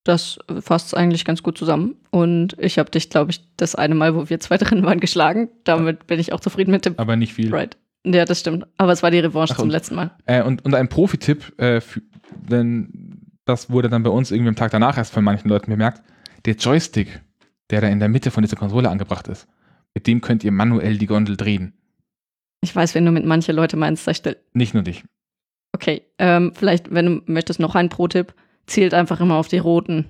[0.05, 1.97] das fasst eigentlich ganz gut zusammen.
[2.11, 5.49] Und ich habe dich, glaube ich, das eine Mal, wo wir zwei drin waren, geschlagen.
[5.65, 6.99] Damit bin ich auch zufrieden mit dem.
[6.99, 7.53] Aber nicht viel.
[7.55, 7.77] Right.
[8.05, 8.67] Ja, das stimmt.
[8.79, 10.11] Aber es war die Revanche Ach, zum und- letzten Mal.
[10.27, 11.81] Äh, und, und ein Profi-Tipp, äh,
[12.35, 16.03] denn das wurde dann bei uns irgendwie am Tag danach erst von manchen Leuten bemerkt.
[16.45, 17.21] Der Joystick,
[17.71, 19.47] der da in der Mitte von dieser Konsole angebracht ist,
[19.95, 21.75] mit dem könnt ihr manuell die Gondel drehen.
[22.61, 24.37] Ich weiß, wenn du mit manche Leute meinst, sei still.
[24.53, 25.05] Nicht nur dich.
[25.73, 28.35] Okay, ähm, vielleicht, wenn du möchtest, noch ein Pro-Tipp.
[28.67, 30.07] Zielt einfach immer auf die roten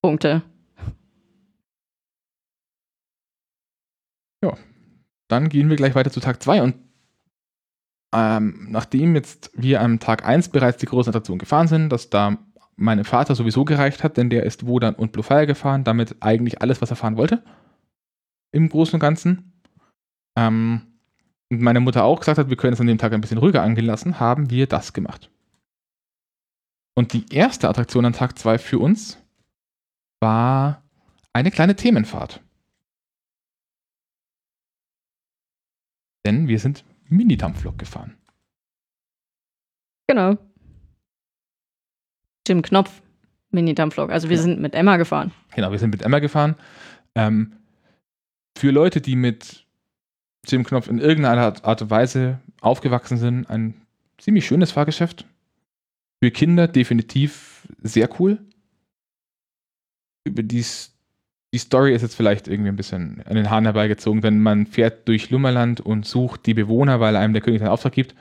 [0.00, 0.42] Punkte.
[5.32, 6.74] Dann gehen wir gleich weiter zu Tag 2 und
[8.14, 12.36] ähm, nachdem jetzt wir am Tag 1 bereits die große Attraktion gefahren sind, dass da
[12.76, 16.60] meinem Vater sowieso gereicht hat, denn der ist Wodan und Blue Fire gefahren, damit eigentlich
[16.60, 17.42] alles, was er fahren wollte.
[18.52, 19.52] Im Großen und Ganzen.
[20.36, 20.82] Ähm,
[21.50, 23.62] und meine Mutter auch gesagt hat, wir können es an dem Tag ein bisschen ruhiger
[23.62, 25.30] angehen lassen, haben wir das gemacht.
[26.94, 29.18] Und die erste Attraktion an Tag 2 für uns
[30.20, 30.82] war
[31.32, 32.42] eine kleine Themenfahrt.
[36.26, 38.16] Denn wir sind Mini-Dampflok gefahren.
[40.06, 40.36] Genau.
[42.46, 43.02] Jim Knopf,
[43.50, 44.10] Mini-Dampflok.
[44.10, 44.42] Also wir Ja.
[44.42, 45.32] sind mit Emma gefahren.
[45.54, 46.56] Genau, wir sind mit Emma gefahren.
[47.14, 47.56] Ähm,
[48.56, 49.64] für Leute, die mit
[50.46, 53.74] Jim Knopf in irgendeiner Art, und Weise aufgewachsen sind, ein
[54.18, 55.26] ziemlich schönes Fahrgeschäft.
[56.22, 58.38] Für Kinder definitiv sehr cool.
[60.24, 60.96] Über dies,
[61.52, 65.08] die Story ist jetzt vielleicht irgendwie ein bisschen an den Haaren herbeigezogen, denn man fährt
[65.08, 68.14] durch Lummerland und sucht die Bewohner, weil einem der König einen Auftrag gibt.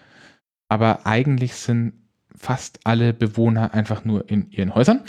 [0.68, 1.94] Aber eigentlich sind
[2.36, 5.02] fast alle Bewohner einfach nur in ihren Häusern.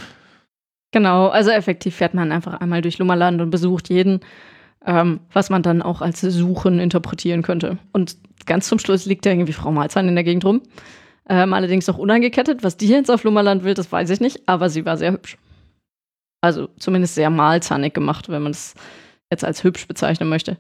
[0.90, 4.20] Genau, also effektiv fährt man einfach einmal durch Lummerland und besucht jeden,
[4.86, 7.78] ähm, was man dann auch als Suchen interpretieren könnte.
[7.92, 8.16] Und
[8.46, 10.62] ganz zum Schluss liegt da irgendwie Frau Malzahn in der Gegend rum.
[11.28, 12.62] Ähm, allerdings noch unangekettet.
[12.62, 15.38] Was die jetzt auf Lummerland will, das weiß ich nicht, aber sie war sehr hübsch.
[16.40, 18.74] Also zumindest sehr malzahnig gemacht, wenn man es
[19.30, 20.58] jetzt als hübsch bezeichnen möchte.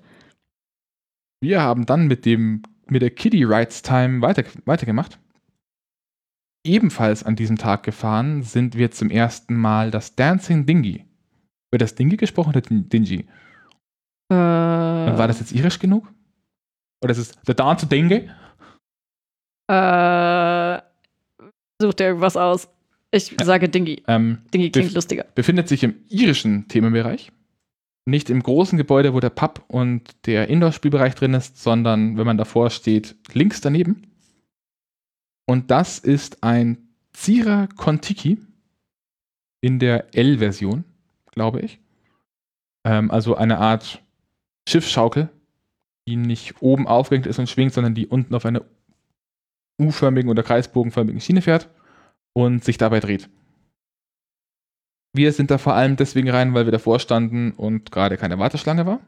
[1.42, 5.18] Wir haben dann mit dem mit der Kiddie Rides Time weiter, weitergemacht.
[6.64, 11.04] Ebenfalls an diesem Tag gefahren sind wir zum ersten Mal das Dancing Dingy.
[11.72, 13.26] Wird das Dingy gesprochen oder Din- Dingy?
[14.32, 16.12] Äh, war das jetzt irisch genug?
[17.02, 18.30] Oder ist es der Dance Dingy?
[19.68, 20.82] Äh,
[21.80, 22.68] such dir irgendwas aus.
[23.10, 24.02] Ich sage Dingy.
[24.08, 25.26] Ähm, Dingy klingt lustiger.
[25.34, 27.30] befindet sich im irischen Themenbereich.
[28.04, 32.38] Nicht im großen Gebäude, wo der Pub und der Indoor-Spielbereich drin ist, sondern wenn man
[32.38, 34.08] davor steht, links daneben.
[35.46, 38.38] Und das ist ein Zira Kontiki
[39.60, 40.84] in der L-Version,
[41.30, 41.78] glaube ich.
[42.84, 44.01] Ähm, also eine Art
[44.68, 45.28] Schiffsschaukel,
[46.08, 48.62] die nicht oben aufgehängt ist und schwingt, sondern die unten auf einer
[49.80, 51.68] U-förmigen oder kreisbogenförmigen Schiene fährt
[52.32, 53.28] und sich dabei dreht.
[55.14, 58.86] Wir sind da vor allem deswegen rein, weil wir davor standen und gerade keine Warteschlange
[58.86, 59.00] war.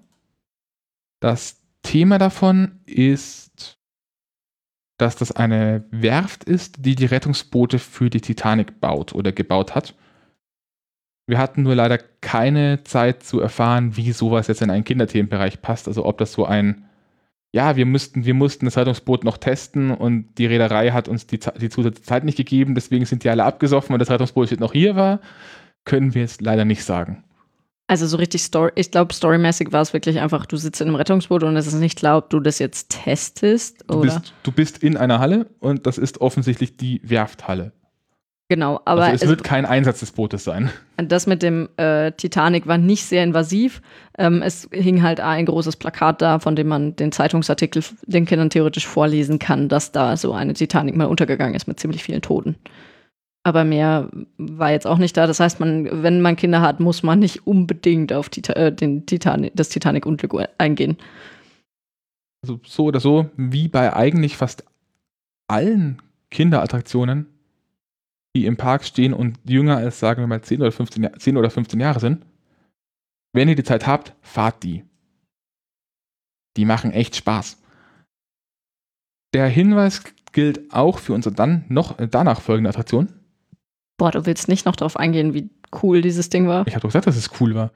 [1.21, 3.79] Das Thema davon ist,
[4.99, 9.95] dass das eine Werft ist, die die Rettungsboote für die Titanic baut oder gebaut hat.
[11.27, 15.89] Wir hatten nur leider keine Zeit zu erfahren, wie sowas jetzt in einen Kinderthemenbereich passt.
[15.89, 16.85] Also ob das so ein,
[17.53, 21.39] ja, wir mussten, wir mussten das Rettungsboot noch testen und die Reederei hat uns die,
[21.39, 24.73] die zusätzliche Zeit nicht gegeben, deswegen sind die alle abgesoffen und das Rettungsboot steht noch
[24.73, 25.21] hier war,
[25.85, 27.25] können wir jetzt leider nicht sagen.
[27.87, 30.97] Also so richtig Story, ich glaube, storymäßig war es wirklich einfach, du sitzt in einem
[30.97, 34.21] Rettungsboot und es ist nicht klar, ob du das jetzt testest Du oder.
[34.21, 37.73] bist, du bist in einer Halle und das ist offensichtlich die Werfthalle.
[38.49, 40.71] Genau, aber also es es- wird kein Einsatz des Bootes sein.
[40.97, 43.83] das mit dem äh, Titanic war nicht sehr invasiv.
[44.19, 48.51] Ähm, es hing halt ein großes Plakat da, von dem man den Zeitungsartikel den Kindern
[48.51, 52.57] theoretisch vorlesen kann, dass da so eine Titanic mal untergegangen ist mit ziemlich vielen Toten.
[53.47, 55.27] Aber mehr war jetzt auch nicht da.
[55.27, 59.05] Das heißt, man, wenn man Kinder hat, muss man nicht unbedingt auf Tita äh, den
[59.05, 60.97] Titanic, das Titanic-Unglück eingehen.
[62.43, 64.65] Also so oder so, wie bei eigentlich fast
[65.49, 67.27] allen Kinderattraktionen,
[68.37, 71.37] die im Park stehen und jünger als, sagen wir mal, 10 oder 15, Ja- 10
[71.37, 72.25] oder 15 Jahre sind.
[73.33, 74.85] Wenn ihr die Zeit habt, fahrt die.
[76.57, 77.61] Die machen echt Spaß.
[79.35, 83.13] Der Hinweis gilt auch für unsere dann noch äh, danach folgende Attraktion.
[83.99, 85.51] Boah, du willst nicht noch darauf eingehen, wie
[85.83, 86.67] cool dieses Ding war.
[86.67, 87.73] Ich habe doch gesagt, dass es cool war.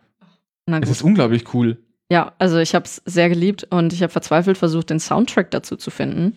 [0.67, 1.79] Es ist unglaublich cool.
[2.11, 5.77] Ja, also ich habe es sehr geliebt und ich habe verzweifelt versucht, den Soundtrack dazu
[5.77, 6.37] zu finden.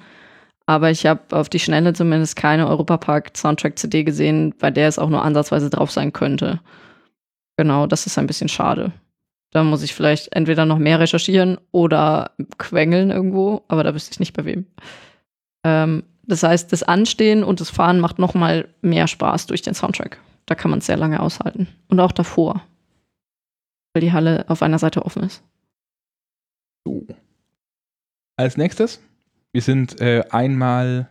[0.66, 5.24] Aber ich habe auf die Schnelle zumindest keine Europapark-Soundtrack-CD gesehen, bei der es auch nur
[5.24, 6.62] ansatzweise drauf sein könnte.
[7.58, 8.92] Genau, das ist ein bisschen schade.
[9.52, 14.20] Da muss ich vielleicht entweder noch mehr recherchieren oder quengeln irgendwo, aber da wüsste ich
[14.20, 14.66] nicht bei wem.
[15.66, 19.74] Ähm, das heißt, das Anstehen und das Fahren macht noch mal mehr Spaß durch den
[19.74, 20.20] Soundtrack.
[20.46, 21.68] Da kann man es sehr lange aushalten.
[21.90, 22.64] Und auch davor.
[23.94, 25.44] Weil die Halle auf einer Seite offen ist.
[26.86, 27.06] So.
[28.38, 29.02] Als nächstes,
[29.54, 31.10] wir sind äh, einmal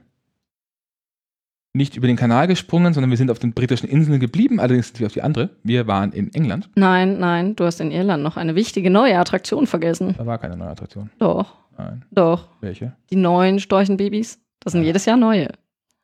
[1.72, 4.99] nicht über den Kanal gesprungen, sondern wir sind auf den britischen Inseln geblieben, allerdings sind
[4.99, 5.51] wir auf die andere.
[5.62, 6.68] Wir waren in England.
[6.74, 10.14] Nein, nein, du hast in Irland noch eine wichtige neue Attraktion vergessen.
[10.18, 11.11] Da war keine neue Attraktion.
[11.18, 12.05] Doch, Nein.
[12.11, 12.49] doch.
[12.61, 12.97] Welche?
[13.11, 14.41] Die neuen Storchenbabys.
[14.59, 14.88] Das sind Ja.
[14.88, 15.49] jedes Jahr neue.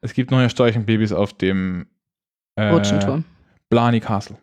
[0.02, 1.86] Es gibt neue Storchenbabys auf dem
[2.54, 3.24] äh, Rutschenturm.
[3.68, 4.36] Blarney Castle.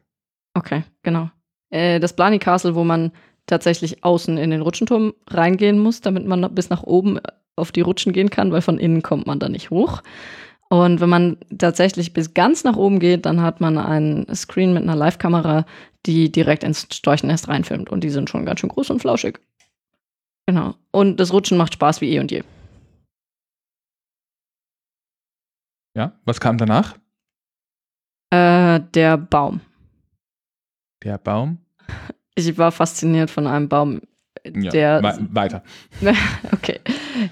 [0.55, 1.29] Okay, genau.
[1.69, 3.13] Äh, das Blarney Castle, wo man
[3.45, 7.19] tatsächlich außen in den Rutschenturm reingehen muss, damit man bis nach oben
[7.55, 10.01] auf die Rutschen gehen kann, weil von innen kommt man da nicht hoch.
[10.69, 14.83] Und wenn man tatsächlich bis ganz nach oben geht, dann hat man einen Screen mit
[14.83, 15.65] einer Live-Kamera,
[16.05, 17.91] die direkt ins Storchennest reinfilmt.
[17.91, 19.39] Und die sind schon ganz schön groß und flauschig.
[20.47, 20.73] Genau.
[20.91, 22.43] Und das Rutschen macht Spaß wie eh und je.
[25.95, 26.97] Ja, was kam danach?
[28.31, 29.61] Äh, der Baum.
[31.03, 31.59] Der Baum.
[32.35, 34.01] Ich war fasziniert von einem Baum,
[34.45, 35.03] Ja, der.
[35.03, 35.63] we weiter.
[36.51, 36.79] okay.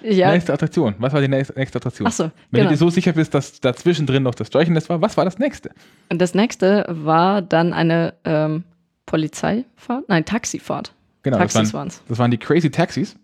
[0.03, 0.31] Ja.
[0.31, 0.95] Nächste Attraktion.
[0.99, 2.07] Was war die nächste, nächste Attraktion?
[2.07, 2.63] Achso, Wenn genau.
[2.65, 5.39] du dir so sicher bist, dass dazwischen drin noch das Storchennest war, was war das
[5.39, 5.71] nächste?
[6.09, 8.63] Und das nächste war dann eine ähm,
[9.05, 10.07] Polizeifahrt?
[10.07, 10.93] Nein, Taxifahrt.
[11.23, 12.03] Genau, das Taxis waren, waren es.
[12.07, 13.15] das waren die Crazy Taxis.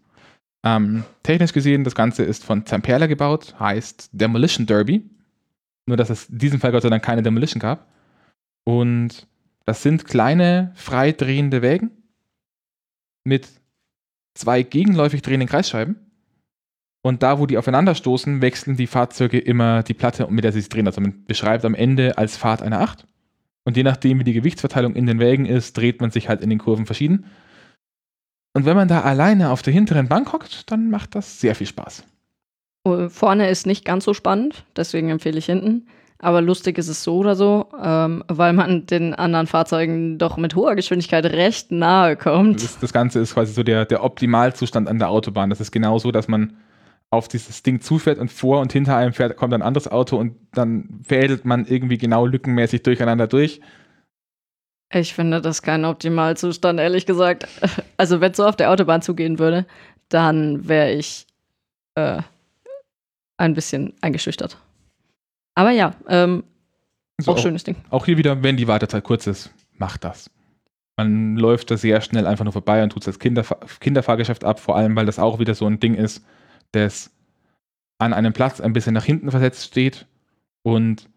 [0.65, 5.03] Ähm, technisch gesehen, das Ganze ist von Zamperla gebaut, heißt Demolition Derby.
[5.85, 7.87] Nur, dass es in diesem Fall Gott sei Dank keine Demolition gab.
[8.65, 9.26] Und
[9.67, 11.91] das sind kleine, frei drehende Wägen
[13.25, 13.49] mit
[14.33, 15.97] zwei gegenläufig drehenden Kreisscheiben.
[17.03, 20.69] Und da, wo die aufeinanderstoßen, wechseln die Fahrzeuge immer die Platte, mit der sie sich
[20.69, 20.87] drehen.
[20.87, 23.05] Also man beschreibt am Ende als Fahrt eine 8.
[23.65, 26.49] Und je nachdem, wie die Gewichtsverteilung in den Wägen ist, dreht man sich halt in
[26.49, 27.25] den Kurven verschieden.
[28.53, 31.67] Und wenn man da alleine auf der hinteren Bank hockt, dann macht das sehr viel
[31.67, 32.05] Spaß.
[33.09, 35.87] Vorne ist nicht ganz so spannend, deswegen empfehle ich hinten.
[36.19, 40.55] Aber lustig ist es so oder so, ähm, weil man den anderen Fahrzeugen doch mit
[40.55, 42.63] hoher Geschwindigkeit recht nahe kommt.
[42.63, 45.51] Das, das Ganze ist quasi so der, der Optimalzustand an der Autobahn.
[45.51, 46.57] Das ist genau so, dass man
[47.09, 50.35] auf dieses Ding zufährt und vor und hinter einem fährt, kommt ein anderes Auto und
[50.53, 53.61] dann fädelt man irgendwie genau lückenmäßig durcheinander durch.
[54.91, 57.47] Ich finde das kein Optimalzustand, ehrlich gesagt.
[57.97, 59.65] Also, wenn es so auf der Autobahn zugehen würde,
[60.09, 61.25] dann wäre ich
[61.95, 62.21] äh,
[63.37, 64.57] ein bisschen eingeschüchtert.
[65.57, 66.43] Aber ja, ähm,
[67.19, 67.77] So, auch schönes Ding.
[67.89, 70.29] Auch hier wieder, wenn die Wartezeit kurz ist, macht das.
[70.97, 74.59] Man läuft da sehr schnell einfach nur vorbei und tut es als Kinderfahr Kinderfahrgeschäft ab,
[74.59, 76.23] vor allem, weil das auch wieder so ein Ding ist,
[76.73, 77.09] das
[77.97, 80.05] an einem Platz ein bisschen nach hinten versetzt steht
[80.61, 81.09] und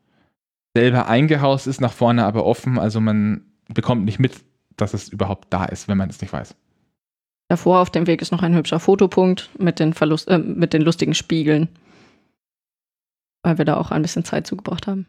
[0.75, 2.79] selber eingehaust ist, nach vorne aber offen.
[2.79, 4.41] Also man bekommt nicht mit,
[4.75, 6.57] dass es überhaupt da ist, wenn man es nicht weiß.
[7.49, 10.81] Davor auf dem Weg ist noch ein hübscher Fotopunkt mit den, Verlust, äh, mit den
[10.81, 11.69] lustigen Spiegeln.
[13.43, 15.07] Weil wir da auch ein bisschen Zeit zugebracht haben.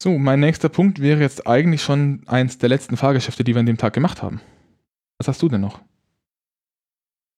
[0.00, 3.66] So, mein nächster Punkt wäre jetzt eigentlich schon eins der letzten Fahrgeschäfte, die wir an
[3.66, 4.40] dem Tag gemacht haben.
[5.18, 5.80] Was hast du denn noch?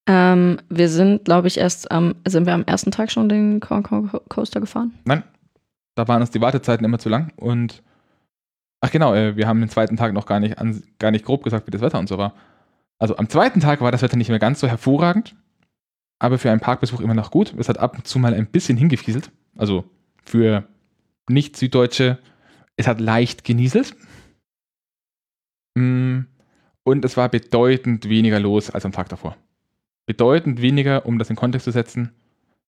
[0.07, 4.59] Ähm, wir sind, glaube ich, erst am, sind wir am ersten Tag schon den Coaster
[4.59, 4.93] gefahren?
[5.05, 5.23] Nein,
[5.95, 7.81] da waren uns die Wartezeiten immer zu lang und
[8.79, 11.43] ach genau, äh, wir haben den zweiten Tag noch gar nicht, an, gar nicht grob
[11.43, 12.33] gesagt, wie das Wetter und so war.
[12.99, 15.35] Also am zweiten Tag war das Wetter nicht mehr ganz so hervorragend,
[16.21, 17.55] aber für einen Parkbesuch immer noch gut.
[17.57, 19.85] Es hat ab und zu mal ein bisschen hingefieselt, also
[20.23, 20.67] für
[21.27, 22.19] Nicht-Süddeutsche,
[22.75, 23.95] es hat leicht genieselt.
[25.75, 26.21] Mm,
[26.83, 29.35] Und es war bedeutend weniger los als am Tag davor.
[30.05, 32.11] Bedeutend weniger, um das in Kontext zu setzen.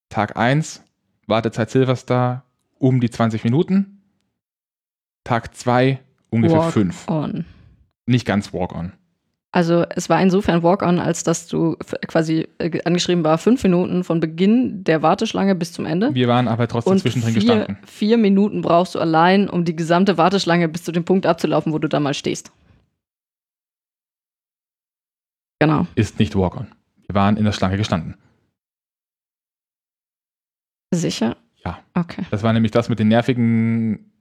[0.09, 0.83] Tag 1,
[1.27, 2.45] Wartezeit Silverstar,
[2.79, 4.01] um die 20 Minuten.
[5.23, 5.99] Tag 2,
[6.31, 7.07] ungefähr Walk 5.
[7.07, 7.45] On.
[8.07, 8.93] Nicht ganz Walk-on.
[9.55, 11.77] Also es war insofern Walk-on, als dass du
[12.07, 16.13] quasi äh, angeschrieben war, fünf Minuten von Beginn der Warteschlange bis zum Ende.
[16.15, 17.77] Wir waren aber trotzdem Und zwischendrin vier, gestanden.
[17.85, 21.77] vier Minuten brauchst du allein, um die gesamte Warteschlange bis zu dem Punkt abzulaufen, wo
[21.77, 22.51] du da mal stehst.
[25.59, 25.85] Genau.
[25.93, 26.67] Ist nicht Walk-on.
[27.05, 28.15] Wir waren in der Schlange gestanden.
[30.91, 31.37] Sicher?
[31.63, 31.79] Ja.
[31.93, 32.23] Okay.
[32.31, 34.11] Das war nämlich das mit den nervigen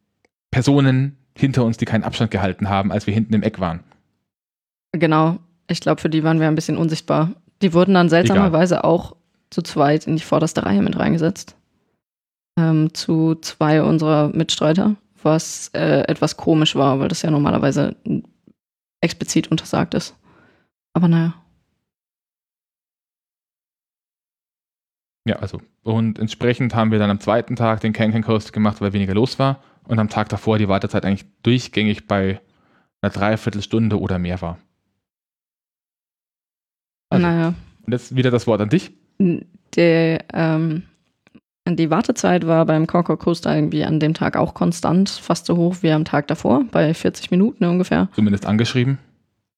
[0.50, 3.80] Personen hinter uns, die keinen Abstand gehalten haben, als wir hinten im Eck waren.
[4.92, 5.38] Genau.
[5.68, 7.32] Ich glaube, für die waren wir ein bisschen unsichtbar.
[7.62, 9.16] Die wurden dann seltsamerweise auch
[9.50, 11.56] zu zweit in die vorderste Reihe mit reingesetzt.
[12.58, 17.96] Ähm, zu zwei unserer Mitstreiter, was äh, etwas komisch war, weil das ja normalerweise
[19.00, 20.14] explizit untersagt ist.
[20.92, 21.34] Aber naja.
[25.24, 25.60] Ja, also.
[25.82, 29.38] Und entsprechend haben wir dann am zweiten Tag den Can-Can Coast gemacht, weil weniger los
[29.38, 29.62] war.
[29.84, 32.40] Und am Tag davor die Wartezeit eigentlich durchgängig bei
[33.00, 34.58] einer Dreiviertelstunde oder mehr war.
[37.12, 37.54] Also, Naja.
[37.84, 38.92] Und jetzt wieder das Wort an dich.
[39.76, 40.82] Der, ähm,
[41.68, 45.76] Die Wartezeit war beim Concord Coaster irgendwie an dem Tag auch konstant, fast so hoch
[45.82, 48.08] wie am Tag davor, bei 40 Minuten ungefähr.
[48.14, 48.98] Zumindest angeschrieben.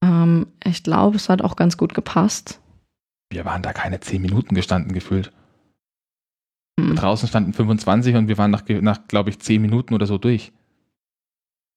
[0.02, 2.60] Ähm, ich glaube, es hat auch ganz gut gepasst.
[3.30, 5.32] Wir waren da keine 10 Minuten gestanden gefühlt.
[6.78, 6.94] Hm.
[6.96, 10.52] Draußen standen 25 und wir waren nach, nach glaube ich, 10 Minuten oder so durch.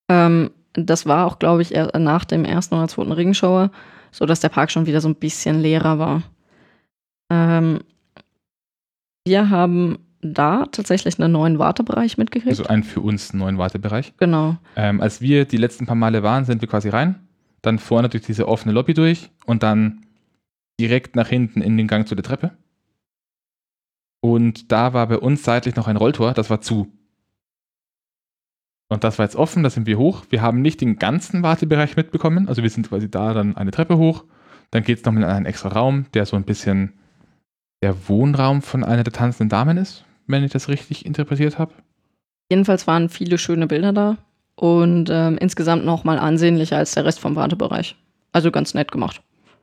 [0.10, 3.72] Ähm, das war auch, glaube ich, nach dem ersten oder zweiten Regenschauer,
[4.18, 6.24] sodass der Park schon wieder so ein bisschen leerer war.
[7.32, 7.82] Ähm,
[9.28, 12.50] wir haben da tatsächlich einen neuen Wartebereich mitgekriegt.
[12.50, 14.14] Also einen für uns neuen Wartebereich.
[14.18, 14.58] genau.
[14.76, 17.28] Ähm, als wir die letzten paar Male waren, sind wir quasi rein,
[17.62, 20.06] dann vorne durch diese offene Lobby durch und dann
[20.80, 22.52] direkt nach hinten in den Gang zu der Treppe.
[24.22, 26.92] Und da war bei uns seitlich noch ein Rolltor, das war zu.
[28.90, 30.24] Und das war jetzt offen, da sind wir hoch.
[30.30, 32.48] Wir haben nicht den ganzen Wartebereich mitbekommen.
[32.48, 34.24] Also wir sind quasi da dann eine Treppe hoch.
[34.72, 36.94] Dann geht es noch in einen extra Raum, der so ein bisschen
[37.82, 41.74] der Wohnraum von einer der tanzenden Damen ist, wenn ich das richtig interpretiert habe.
[42.50, 44.18] Jedenfalls waren viele schöne Bilder da
[44.56, 47.96] und ähm, insgesamt noch mal ansehnlicher als der Rest vom Wartebereich.
[48.32, 49.22] Also ganz nett gemacht.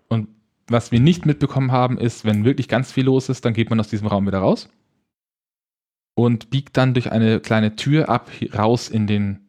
[0.09, 0.29] Und
[0.69, 3.81] was wir nicht mitbekommen haben, ist, wenn wirklich ganz viel los ist, dann geht man
[3.81, 4.69] aus diesem Raum wieder raus
[6.15, 9.41] und biegt dann durch eine kleine Tür ab raus in den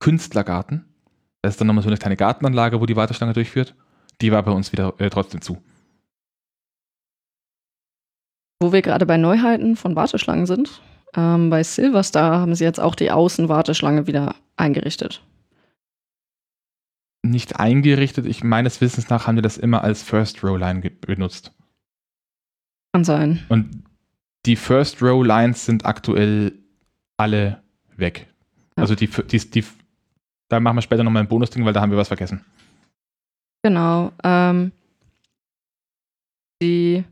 [0.00, 0.84] Künstlergarten.
[1.42, 3.74] Da ist dann nochmal so eine kleine Gartenanlage, wo die Warteschlange durchführt.
[4.20, 5.62] Die war bei uns wieder äh, trotzdem zu.
[8.60, 10.82] Wo wir gerade bei Neuheiten von Warteschlangen sind,
[11.14, 15.22] ähm, bei Silverstar haben sie jetzt auch die Außenwarteschlange wieder eingerichtet.
[17.22, 21.52] Nicht eingerichtet, ich meines Wissens nach haben wir das immer als First Row Line benutzt.
[22.92, 23.44] Kann sein.
[23.48, 23.84] Und
[24.48, 26.52] die First Row Lines sind aktuell
[27.18, 27.62] alle
[27.96, 28.26] weg.
[28.76, 28.82] Ja.
[28.82, 29.64] Also die, die, die,
[30.48, 32.44] da machen wir später nochmal ein Bonusding, weil da haben wir was vergessen.
[33.62, 34.10] Genau.
[34.24, 34.72] Ähm,
[36.62, 37.04] die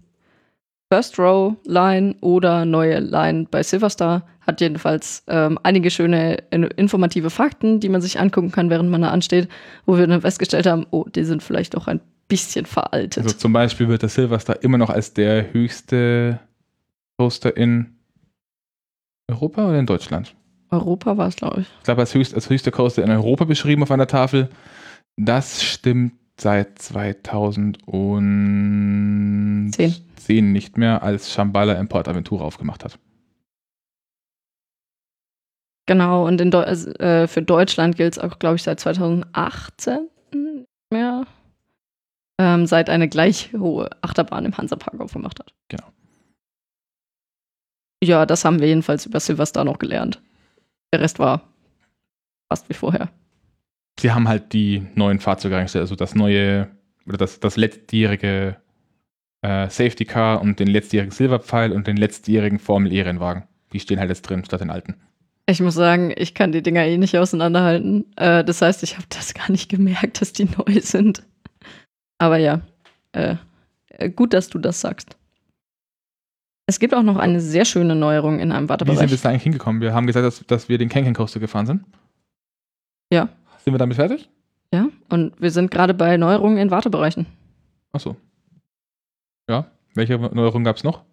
[0.91, 7.31] First Row Line oder neue Line bei Silverstar hat jedenfalls ähm, einige schöne in- informative
[7.31, 9.49] Fakten, die man sich angucken kann, während man da ansteht,
[9.85, 13.25] wo wir dann festgestellt haben, oh, die sind vielleicht auch ein bisschen veraltet.
[13.25, 16.39] Also zum Beispiel wird der Silverstar immer noch als der höchste
[17.19, 17.97] Coaster in
[19.31, 20.35] Europa oder in Deutschland?
[20.71, 21.69] Europa war es, glaube ich.
[21.79, 24.51] Ich glaube, als, höchst, als höchster Coaster in Europa beschrieben auf einer Tafel.
[25.17, 29.73] Das stimmt seit 2010
[30.17, 30.53] Zehn.
[30.53, 32.99] nicht mehr, als Shambhala Import Aventura aufgemacht hat.
[35.87, 40.09] Genau, und in Deu also, äh, für Deutschland gilt es auch, glaube ich, seit 2018
[40.33, 41.25] nicht mehr.
[42.39, 45.55] Ähm, seit eine gleich hohe Achterbahn im Hansapark aufgemacht hat.
[45.69, 45.87] Genau.
[48.03, 50.21] Ja, das haben wir jedenfalls über Silverstar noch gelernt.
[50.93, 51.49] Der Rest war
[52.49, 53.09] fast wie vorher.
[53.99, 56.69] Sie haben halt die neuen Fahrzeuge eingestellt, also das neue
[57.07, 58.57] oder das, das letztjährige
[59.43, 63.45] äh, Safety Car und den letztjährigen Silberpfeil und den letztjährigen Formel E-Rennwagen.
[63.73, 64.97] Die stehen halt jetzt drin statt den alten.
[65.49, 68.05] Ich muss sagen, ich kann die Dinger eh nicht auseinanderhalten.
[68.17, 71.23] Äh, das heißt, ich habe das gar nicht gemerkt, dass die neu sind.
[72.19, 72.63] Aber ja,
[73.13, 73.37] äh,
[73.89, 75.17] äh, gut, dass du das sagst.
[76.67, 79.21] Es gibt auch noch eine sehr schöne Neuerung in einem Wie sind wir Wartebereich.
[79.23, 79.81] da eigentlich hingekommen?
[79.81, 81.85] Wir haben gesagt, dass, dass wir den Kanken Coaster gefahren sind.
[83.13, 83.29] Ja.
[83.65, 84.29] Sind wir damit fertig?
[84.75, 87.27] Ja, und wir sind gerade bei Neuerungen in Wartebereichen.
[87.93, 88.17] Achso.
[89.49, 89.71] Ja.
[89.95, 91.05] Welche Neuerung gab es noch?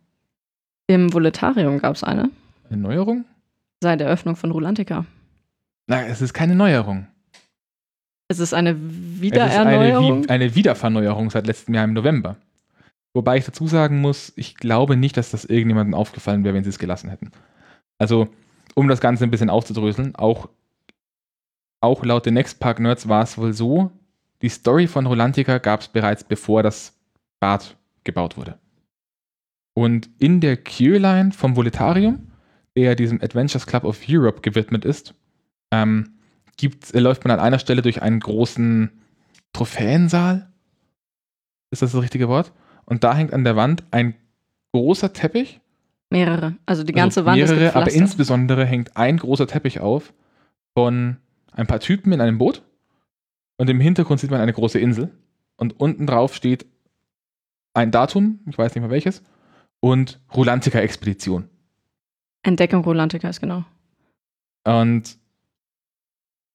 [0.87, 2.29] Im Voletarium gab es eine,
[2.69, 3.25] Eine Neuerung?
[3.81, 5.05] seit der Eröffnung von Rulantica.
[5.87, 7.07] Nein, es ist keine Neuerung.
[8.27, 10.23] Es ist eine Es ist eine, Wiedererneuerung.
[10.23, 12.37] Wie- eine Wiederverneuerung seit letztem Jahr im November.
[13.13, 16.71] Wobei ich dazu sagen muss, ich glaube nicht, dass das irgendjemandem aufgefallen wäre, wenn sie
[16.71, 17.31] es gelassen hätten.
[17.99, 18.27] Also,
[18.75, 20.49] um das Ganze ein bisschen aufzudröseln, auch,
[21.79, 23.91] auch laut den Next Park Nerds war es wohl so,
[24.41, 26.99] die Story von Rolantica gab es bereits bevor das
[27.39, 28.57] Bad gebaut wurde.
[29.73, 32.31] Und in der Q-Line vom Voletarium,
[32.75, 35.13] der diesem Adventures Club of Europe gewidmet ist,
[35.71, 36.17] ähm,
[36.61, 38.91] äh, läuft man an einer Stelle durch einen großen
[39.53, 40.51] Trophäensaal.
[41.71, 42.51] Ist das das richtige Wort?
[42.85, 44.15] Und da hängt an der Wand ein
[44.73, 45.61] großer Teppich.
[46.09, 46.55] Mehrere.
[46.65, 48.01] Also die ganze also Wand ist mehrere, aber gepflastert.
[48.01, 50.13] insbesondere hängt ein großer Teppich auf
[50.77, 51.17] von
[51.51, 52.63] ein paar Typen in einem Boot.
[53.57, 55.11] Und im Hintergrund sieht man eine große Insel.
[55.55, 56.65] Und unten drauf steht
[57.73, 59.23] ein Datum, ich weiß nicht mehr welches,
[59.79, 61.49] und Rulantica-Expedition.
[62.43, 63.63] Entdeckung Rulantica ist genau.
[64.65, 65.17] Und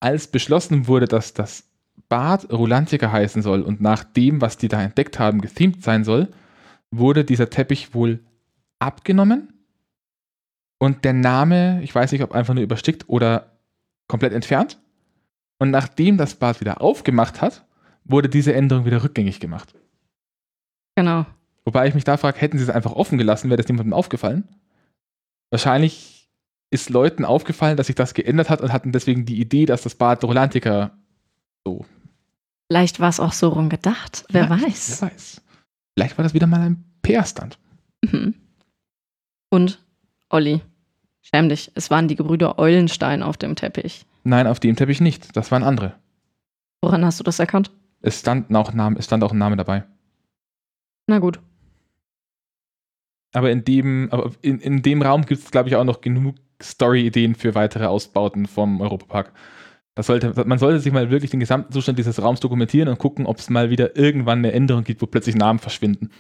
[0.01, 1.64] als beschlossen wurde, dass das
[2.09, 6.28] Bad Rulantica heißen soll und nach dem, was die da entdeckt haben, gethemed sein soll,
[6.90, 8.20] wurde dieser Teppich wohl
[8.78, 9.52] abgenommen
[10.78, 13.59] und der Name, ich weiß nicht, ob einfach nur überstickt oder
[14.06, 14.80] komplett entfernt.
[15.59, 17.66] Und nachdem das Bad wieder aufgemacht hat,
[18.04, 19.74] wurde diese Änderung wieder rückgängig gemacht.
[20.96, 21.26] Genau.
[21.64, 24.48] Wobei ich mich da frage, hätten sie es einfach offen gelassen, wäre das niemandem aufgefallen?
[25.50, 26.28] wahrscheinlich
[26.70, 29.94] ist Leuten aufgefallen, dass sich das geändert hat und hatten deswegen die Idee, dass das
[29.94, 30.98] Bad Rolantica
[31.66, 31.84] so.
[32.71, 34.25] Vielleicht war es auch so rum gedacht.
[34.31, 35.01] Wer weiß.
[35.01, 35.41] Wer weiß.
[35.97, 37.59] Vielleicht war das wieder mal ein PR-Stand.
[38.03, 38.35] Mhm.
[39.51, 39.85] Und
[40.29, 40.61] Olli,
[41.23, 44.05] schäm dich, es waren die Gebrüder Eulenstein auf dem Teppich.
[44.25, 45.35] Nein, auf dem Teppich nicht.
[45.37, 45.95] Das waren andere.
[46.83, 47.71] Woran hast du das erkannt?
[48.03, 49.85] Es stand auch, Name, es stand auch ein Name dabei.
[51.07, 51.41] Na gut.
[53.33, 56.37] Aber in dem, aber in, in dem Raum gibt es, glaube ich, auch noch genug
[56.62, 59.33] Story-Ideen für weitere Ausbauten vom Europapark.
[60.01, 63.38] Sollte, man sollte sich mal wirklich den gesamten Zustand dieses Raums dokumentieren und gucken, ob
[63.38, 66.11] es mal wieder irgendwann eine Änderung gibt, wo plötzlich Namen verschwinden.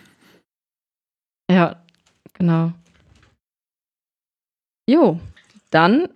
[1.50, 1.82] Ja,
[2.34, 2.72] genau.
[4.88, 5.20] Jo,
[5.70, 6.08] dann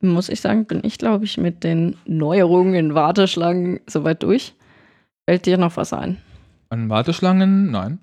[0.00, 4.54] muss ich sagen, bin ich, glaube ich, mit den Neuerungen in Warteschlangen soweit durch.
[5.28, 6.18] Fällt dir noch was ein?
[6.68, 7.70] An Warteschlangen?
[7.70, 7.98] Nein.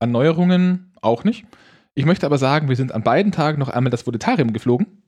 [0.00, 1.44] An Neuerungen auch nicht.
[1.94, 5.02] Ich möchte aber sagen, wir sind an beiden Tagen noch einmal das Vodetarium geflogen.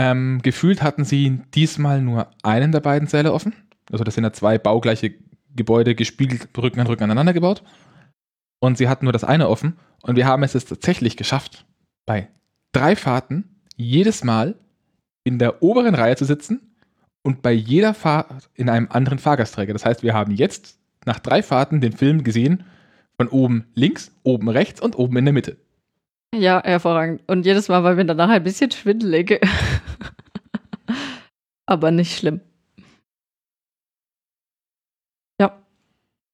[0.00, 3.52] Ähm, gefühlt hatten sie diesmal nur einen der beiden Säle offen.
[3.92, 5.12] Also das sind ja zwei baugleiche
[5.54, 7.62] Gebäude gespiegelt Rücken an Rücken aneinander gebaut.
[8.60, 9.76] Und sie hatten nur das eine offen.
[10.00, 11.66] Und wir haben es jetzt tatsächlich geschafft,
[12.06, 12.28] bei
[12.72, 14.54] drei Fahrten jedes Mal
[15.22, 16.74] in der oberen Reihe zu sitzen
[17.20, 19.74] und bei jeder Fahrt in einem anderen Fahrgastträger.
[19.74, 22.64] Das heißt, wir haben jetzt nach drei Fahrten den Film gesehen
[23.18, 25.58] von oben links, oben rechts und oben in der Mitte.
[26.34, 27.22] Ja, hervorragend.
[27.26, 29.40] Und jedes Mal war mir danach ein bisschen schwindelig.
[31.66, 32.40] Aber nicht schlimm.
[35.40, 35.60] Ja.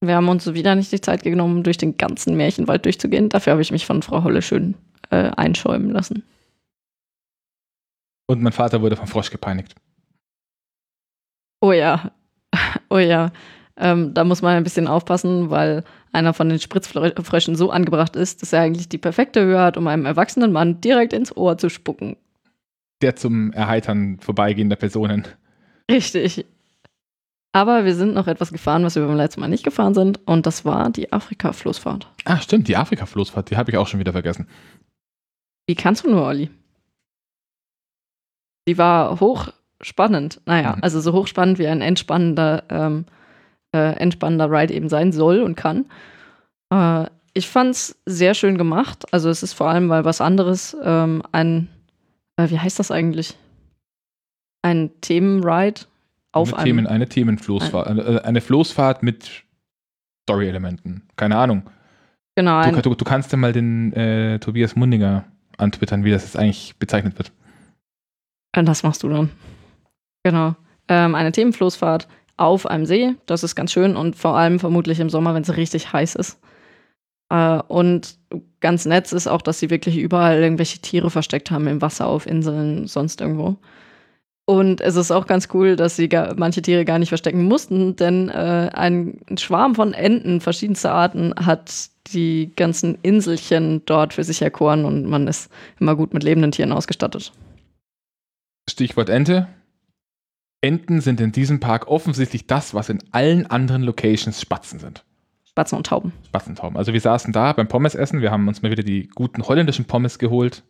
[0.03, 3.31] Wir haben uns wieder nicht die Zeit genommen, durch den ganzen Märchenwald durchzugehen.
[3.31, 4.75] Dafür habe ich mich von Frau Holle schön
[5.11, 6.23] äh, einschäumen lassen.
[8.29, 9.75] Und mein Vater wurde vom Frosch gepeinigt.
[11.63, 12.13] Oh ja.
[12.91, 13.33] Oh ja.
[13.79, 18.41] Ähm, da muss man ein bisschen aufpassen, weil einer von den Spritzfröschen so angebracht ist,
[18.43, 21.69] dass er eigentlich die perfekte Höhe hat, um einem erwachsenen Mann direkt ins Ohr zu
[21.69, 22.17] spucken.
[23.03, 25.27] Der zum Erheitern vorbeigehender Personen.
[25.91, 26.47] Richtig.
[27.53, 30.47] Aber wir sind noch etwas gefahren, was wir beim letzten Mal nicht gefahren sind, und
[30.47, 32.07] das war die Afrika-Floßfahrt.
[32.25, 34.47] Ah, stimmt, die Afrika-Floßfahrt, die habe ich auch schon wieder vergessen.
[35.67, 36.51] Wie kannst du nur, Olli?
[38.69, 40.41] Die war hochspannend.
[40.47, 40.83] Naja, Mhm.
[40.83, 43.05] also so hochspannend wie ein entspannender, ähm,
[43.77, 45.87] äh, entspannender Ride eben sein soll und kann.
[46.73, 49.05] Äh, ich fand's sehr schön gemacht.
[49.13, 50.75] Also es ist vor allem mal was anderes.
[50.83, 51.69] Ähm, ein,
[52.37, 53.37] äh, wie heißt das eigentlich?
[54.63, 55.83] Ein Themenride
[56.33, 56.65] auf eine, einem.
[56.67, 57.87] Themen, eine Themenfloßfahrt.
[57.87, 59.45] Eine, eine Floßfahrt mit
[60.25, 61.03] Story-Elementen.
[61.17, 61.63] Keine Ahnung.
[62.35, 65.25] genau, Du, ein, du, du kannst ja mal den äh, Tobias Mundinger
[65.59, 67.33] antwittern, wie das jetzt eigentlich bezeichnet wird.
[68.57, 69.31] Äh, Das machst du dann.
[70.25, 70.57] Genau.
[70.89, 73.15] Ähm, eine Themenfloßfahrt auf einem See.
[73.27, 76.39] Das ist ganz schön und vor allem vermutlich im Sommer, wenn es richtig heiß ist.
[77.31, 78.19] Äh, und
[78.61, 82.27] ganz nett ist auch, dass sie wirklich überall irgendwelche Tiere versteckt haben im Wasser, auf
[82.27, 83.57] Inseln, sonst irgendwo.
[84.49, 87.97] Und es ist auch ganz cool, dass sie gar, manche Tiere gar nicht verstecken mussten,
[87.97, 94.41] denn äh, ein Schwarm von Enten verschiedenster Arten hat die ganzen Inselchen dort für sich
[94.43, 97.33] erkoren und man ist immer gut mit lebenden Tieren ausgestattet.
[98.71, 99.49] Stichwort Ente.
[100.67, 105.05] Enten sind in diesem Park offensichtlich das, was in allen anderen Locations Spatzen sind.
[105.45, 106.13] Spatzen und Tauben.
[106.27, 106.77] Spatzentauben.
[106.77, 110.19] Also wir saßen da beim Pommesessen, wir haben uns mal wieder die guten holländischen Pommes
[110.19, 110.65] geholt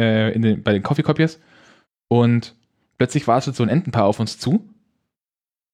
[0.00, 1.40] äh, in den, bei den Coffee Copiers
[2.06, 2.54] und
[2.98, 4.70] plötzlich wartet so ein Entenpaar auf uns zu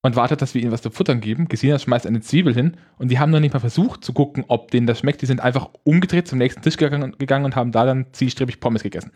[0.00, 1.46] und wartet, dass wir ihnen was zu futtern geben.
[1.46, 4.70] Gesina schmeißt eine Zwiebel hin und die haben noch nicht mal versucht zu gucken, ob
[4.70, 5.20] denen das schmeckt.
[5.20, 8.82] Die sind einfach umgedreht zum nächsten Tisch gegangen, gegangen und haben da dann zielstrebig Pommes
[8.82, 9.12] gegessen.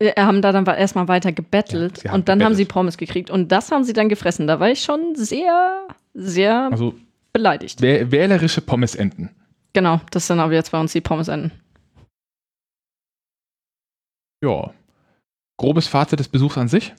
[0.00, 2.68] Wir haben da dann erstmal weiter gebettelt Ja, haben und dann haben gebettelt.
[2.68, 4.46] sie Pommes gekriegt und das haben sie dann gefressen.
[4.46, 6.94] Da war ich schon sehr, sehr Also
[7.32, 7.80] beleidigt.
[7.80, 9.30] wäh- wählerische Pommesenten.
[9.72, 11.52] Genau, das sind aber jetzt bei uns die Pommesenden.
[14.42, 14.72] Ja.
[15.58, 16.94] Grobes Fazit des Besuchs an sich.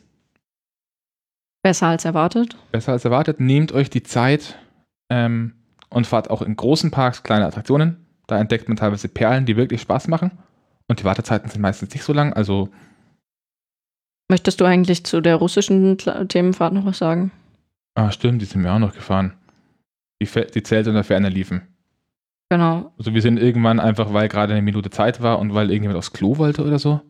[1.64, 2.56] Besser als erwartet.
[2.72, 3.40] besser als erwartet.
[3.40, 4.58] Nehmt euch die Zeit
[5.10, 5.56] ähm,
[5.90, 8.06] und fahrt auch in großen Parks kleine Attraktionen.
[8.28, 10.32] Da entdeckt man teilweise Perlen, die wirklich Spaß machen.
[10.88, 12.34] Und die Wartezeiten sind meistens nicht so lang.
[12.34, 12.70] Also
[14.30, 17.32] Möchtest du eigentlich zu der russischen Themenfahrt noch was sagen?
[17.96, 19.34] Ah, stimmt, die sind mir auch noch gefahren.
[20.22, 21.62] Die, die Zelte der Ferne liefen.
[22.50, 22.92] Genau.
[22.98, 26.14] Also wir sind irgendwann einfach, weil gerade eine Minute Zeit war und weil irgendjemand aufs
[26.14, 27.02] Klo wollte oder so.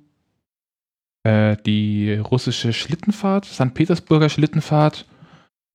[1.23, 3.73] Äh, die russische Schlittenfahrt, St.
[3.73, 5.05] Petersburger Schlittenfahrt.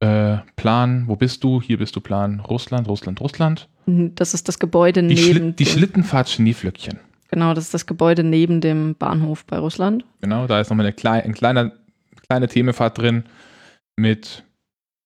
[0.00, 1.60] Äh, Plan, wo bist du?
[1.60, 2.40] Hier bist du Plan.
[2.40, 3.68] Russland, Russland, Russland.
[3.86, 7.00] Das ist das Gebäude Die, neben Schli die Schlittenfahrt Schneeflöckchen.
[7.30, 10.04] Genau, das ist das Gebäude neben dem Bahnhof bei Russland.
[10.20, 11.72] Genau, da ist nochmal eine, klei ein kleiner,
[12.26, 13.24] kleine Themenfahrt drin
[13.96, 14.44] mit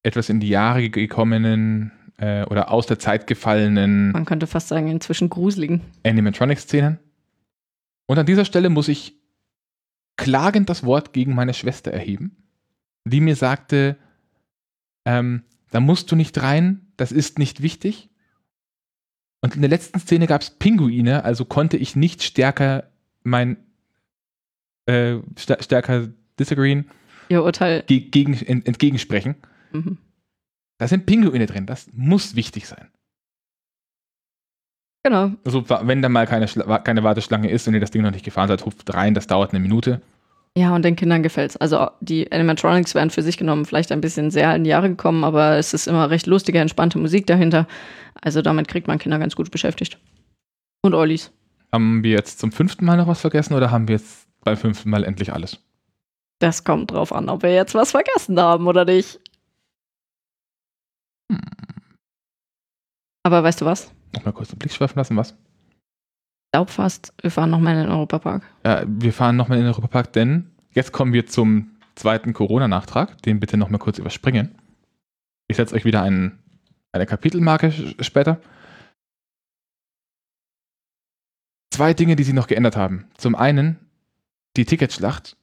[0.02, 4.88] etwas in die Jahre gekommenen äh, oder aus der Zeit gefallenen Man könnte fast sagen,
[4.88, 5.82] inzwischen gruseligen.
[6.04, 6.98] Animatronic-Szenen.
[8.06, 9.14] Und an dieser Stelle muss ich
[10.16, 12.36] klagend das Wort gegen meine Schwester erheben,
[13.04, 13.96] die mir sagte,
[15.04, 18.08] ähm, da musst du nicht rein, das ist nicht wichtig.
[19.44, 22.84] Und in der letzten Szene gab es Pinguine, also konnte ich nicht stärker
[23.24, 23.58] mein
[24.86, 26.88] äh, st stärker disagreeen,
[27.28, 27.82] Ihr Urteil.
[27.82, 29.34] ge gegen, ent entgegensprechen.
[29.72, 29.98] Mhm.
[30.78, 32.88] Da sind Pinguine drin, das muss wichtig sein.
[35.02, 35.32] Genau.
[35.44, 38.24] Also wenn da mal keine, Schla keine Warteschlange ist und ihr das Ding noch nicht
[38.24, 40.00] gefahren seid, ruft rein, das dauert eine Minute.
[40.56, 41.56] Ja, und den Kindern gefällt's.
[41.56, 45.24] Also die Animatronics werden für sich genommen vielleicht ein bisschen sehr in die Jahre gekommen,
[45.24, 47.66] aber es ist immer recht lustige, entspannte Musik dahinter.
[48.22, 49.98] Also damit kriegt man Kinder ganz gut beschäftigt.
[50.82, 51.32] Und Ollis.
[51.72, 54.90] Haben wir jetzt zum fünften Mal noch was vergessen oder haben wir jetzt beim fünften
[54.90, 55.58] Mal endlich alles?
[56.38, 59.18] Das kommt drauf an, ob wir jetzt was vergessen haben oder nicht.
[61.32, 61.40] Hm.
[63.24, 63.90] Aber weißt du was?
[64.12, 65.34] Noch mal kurz den Blick schweifen lassen, was?
[66.54, 68.44] Glaube fast, wir fahren nochmal in den Europapark.
[68.64, 73.20] Ja, wir fahren nochmal in den Europapark, denn jetzt kommen wir zum zweiten Corona-Nachtrag.
[73.22, 74.54] Den bitte nochmal kurz überspringen.
[75.48, 76.38] Ich setze euch wieder einen,
[76.92, 78.40] eine Kapitelmarke später.
[81.72, 83.06] Zwei Dinge, die sie noch geändert haben.
[83.16, 83.80] Zum einen,
[84.56, 85.36] die Ticketschlacht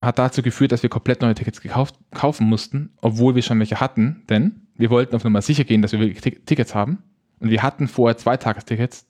[0.00, 3.80] hat dazu geführt, dass wir komplett neue Tickets gekauft, kaufen mussten, obwohl wir schon welche
[3.80, 7.02] hatten, denn wir wollten auf Nummer sicher gehen, dass wir wirklich Tickets haben.
[7.40, 9.08] Und wir hatten vorher zwei Tagestickets,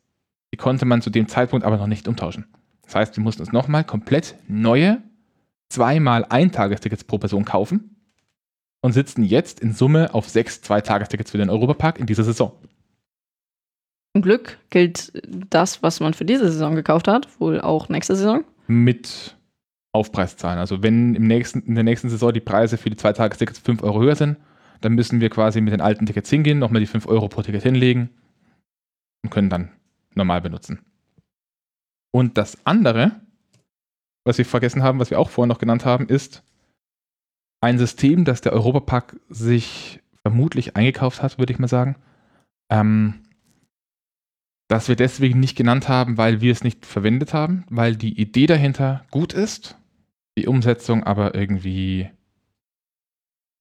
[0.53, 2.47] die konnte man zu dem Zeitpunkt aber noch nicht umtauschen.
[2.83, 5.03] Das heißt, wir mussten uns nochmal komplett neue,
[5.71, 7.97] zweimal Eintagestickets pro Person kaufen
[8.83, 12.53] und sitzen jetzt in Summe auf sechs Zweitagestickets für den Europapark in dieser Saison.
[14.15, 15.13] Zum Glück gilt
[15.49, 18.45] das, was man für diese Saison gekauft hat, wohl auch nächste Saison.
[18.67, 19.37] Mit
[19.93, 20.59] Aufpreiszahlen.
[20.59, 24.01] Also wenn im nächsten, in der nächsten Saison die Preise für die Zweitagestickets 5 Euro
[24.01, 24.37] höher sind,
[24.83, 27.63] dann müssen wir quasi mit den alten Tickets hingehen, nochmal die 5 Euro pro Ticket
[27.63, 28.11] hinlegen
[29.23, 29.71] und können dann
[30.17, 30.85] normal benutzen.
[32.15, 33.21] Und das andere,
[34.25, 36.43] was wir vergessen haben, was wir auch vorher noch genannt haben, ist
[37.63, 41.97] ein System, das der Europapark sich vermutlich eingekauft hat, würde ich mal sagen.
[42.71, 43.23] Ähm,
[44.69, 48.47] das wir deswegen nicht genannt haben, weil wir es nicht verwendet haben, weil die Idee
[48.47, 49.79] dahinter gut ist,
[50.39, 52.11] die Umsetzung aber irgendwie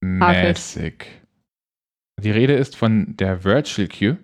[0.02, 1.06] mäßig.
[2.22, 4.18] Die Rede ist von der Virtual Queue.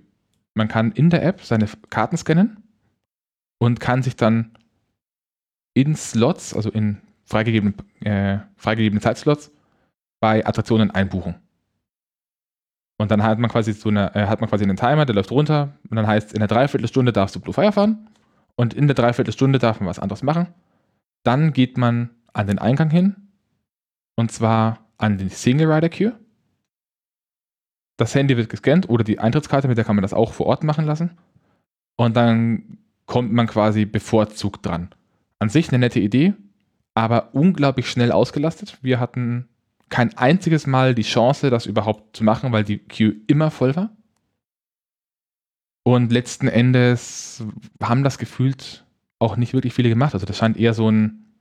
[0.58, 2.64] Man kann in der App seine Karten scannen
[3.60, 4.58] und kann sich dann
[5.76, 9.52] in Slots, also in freigegebene, äh, freigegebene Zeitslots,
[10.20, 11.36] bei Attraktionen einbuchen.
[12.98, 15.30] Und dann hat man quasi so eine, äh, hat man quasi einen Timer, der läuft
[15.30, 18.10] runter und dann heißt, in der Dreiviertelstunde darfst du Blue Fire fahren
[18.56, 20.48] und in der Dreiviertelstunde darf man was anderes machen.
[21.22, 23.16] Dann geht man an den Eingang hin
[24.16, 26.20] und zwar an die Single Rider Queue.
[27.98, 30.64] Das Handy wird gescannt oder die Eintrittskarte, mit der kann man das auch vor Ort
[30.64, 31.18] machen lassen.
[31.96, 32.78] Und dann
[33.08, 34.90] kommt man quasi bevorzugt dran.
[35.40, 36.34] An sich eine nette Idee,
[36.94, 38.78] aber unglaublich schnell ausgelastet.
[38.82, 39.48] Wir hatten
[39.90, 43.96] kein einziges Mal die Chance, das überhaupt zu machen, weil die Queue immer voll war.
[45.84, 47.44] Und letzten Endes
[47.82, 48.86] haben das gefühlt
[49.20, 50.14] auch nicht wirklich viele gemacht.
[50.14, 51.34] Also das scheint eher so ein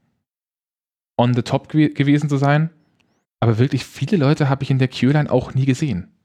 [1.18, 2.70] on the top gew gewesen zu sein.
[3.40, 6.15] Aber wirklich viele Leute habe ich in der Queue-Line auch nie gesehen.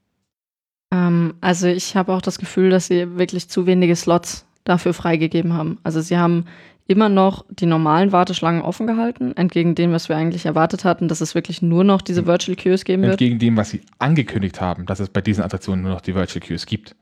[0.94, 5.54] Ähm, also ich habe auch das Gefühl, dass sie wirklich zu wenige Slots dafür freigegeben
[5.54, 5.80] haben.
[5.84, 6.46] Also sie haben
[6.88, 11.22] immer noch die normalen Warteschlangen offen gehalten, entgegen dem, was wir eigentlich erwartet hatten, dass
[11.22, 13.14] es wirklich nur noch diese Virtual Queues geben wird.
[13.14, 16.46] Entgegen dem, was sie angekündigt haben, dass es bei diesen Attraktionen nur noch die Virtual
[16.46, 16.96] Queues gibt.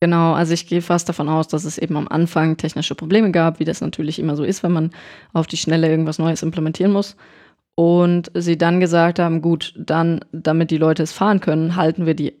[0.00, 3.60] Genau, also ich gehe fast davon aus, dass es eben am Anfang technische Probleme gab,
[3.60, 4.90] wie das natürlich immer so ist, wenn man
[5.32, 7.16] auf die Schnelle irgendwas Neues implementieren muss.
[7.76, 12.14] Und sie dann gesagt haben, gut, dann, damit die Leute es fahren können, halten wir
[12.14, 12.34] die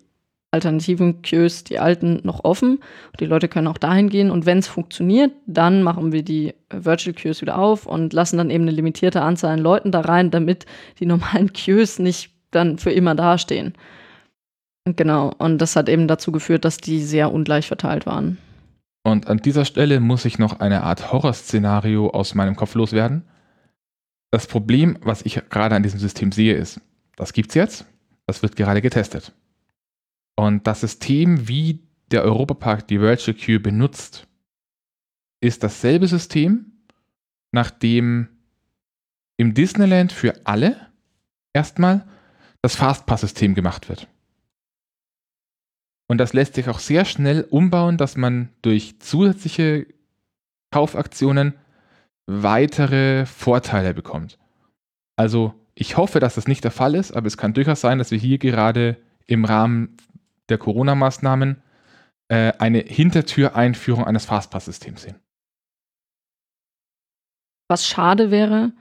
[0.52, 2.80] alternativen Queues, die alten, noch offen.
[3.18, 7.14] Die Leute können auch dahin gehen und wenn es funktioniert, dann machen wir die Virtual
[7.14, 10.66] Queues wieder auf und lassen dann eben eine limitierte Anzahl an Leuten da rein, damit
[11.00, 13.72] die normalen Queues nicht dann für immer dastehen.
[14.84, 18.36] Genau, und das hat eben dazu geführt, dass die sehr ungleich verteilt waren.
[19.04, 23.24] Und an dieser Stelle muss ich noch eine Art Horrorszenario aus meinem Kopf loswerden.
[24.30, 26.80] Das Problem, was ich gerade an diesem System sehe, ist,
[27.16, 27.86] das gibt's jetzt,
[28.26, 29.32] das wird gerade getestet.
[30.36, 31.80] Und das System, wie
[32.10, 34.26] der Europapark die Virtual Queue benutzt,
[35.40, 36.72] ist dasselbe System,
[37.52, 38.28] nachdem
[39.36, 40.88] im Disneyland für alle
[41.52, 42.06] erstmal
[42.62, 44.08] das Fastpass-System gemacht wird.
[46.08, 49.86] Und das lässt sich auch sehr schnell umbauen, dass man durch zusätzliche
[50.70, 51.54] Kaufaktionen
[52.26, 54.38] weitere Vorteile bekommt.
[55.16, 58.10] Also ich hoffe, dass das nicht der Fall ist, aber es kann durchaus sein, dass
[58.10, 58.96] wir hier gerade
[59.26, 59.96] im Rahmen
[60.52, 61.62] der Corona-Maßnahmen
[62.28, 65.16] äh, eine Hintertüreinführung eines Fastpass-Systems sehen.
[67.68, 68.72] Was schade wäre,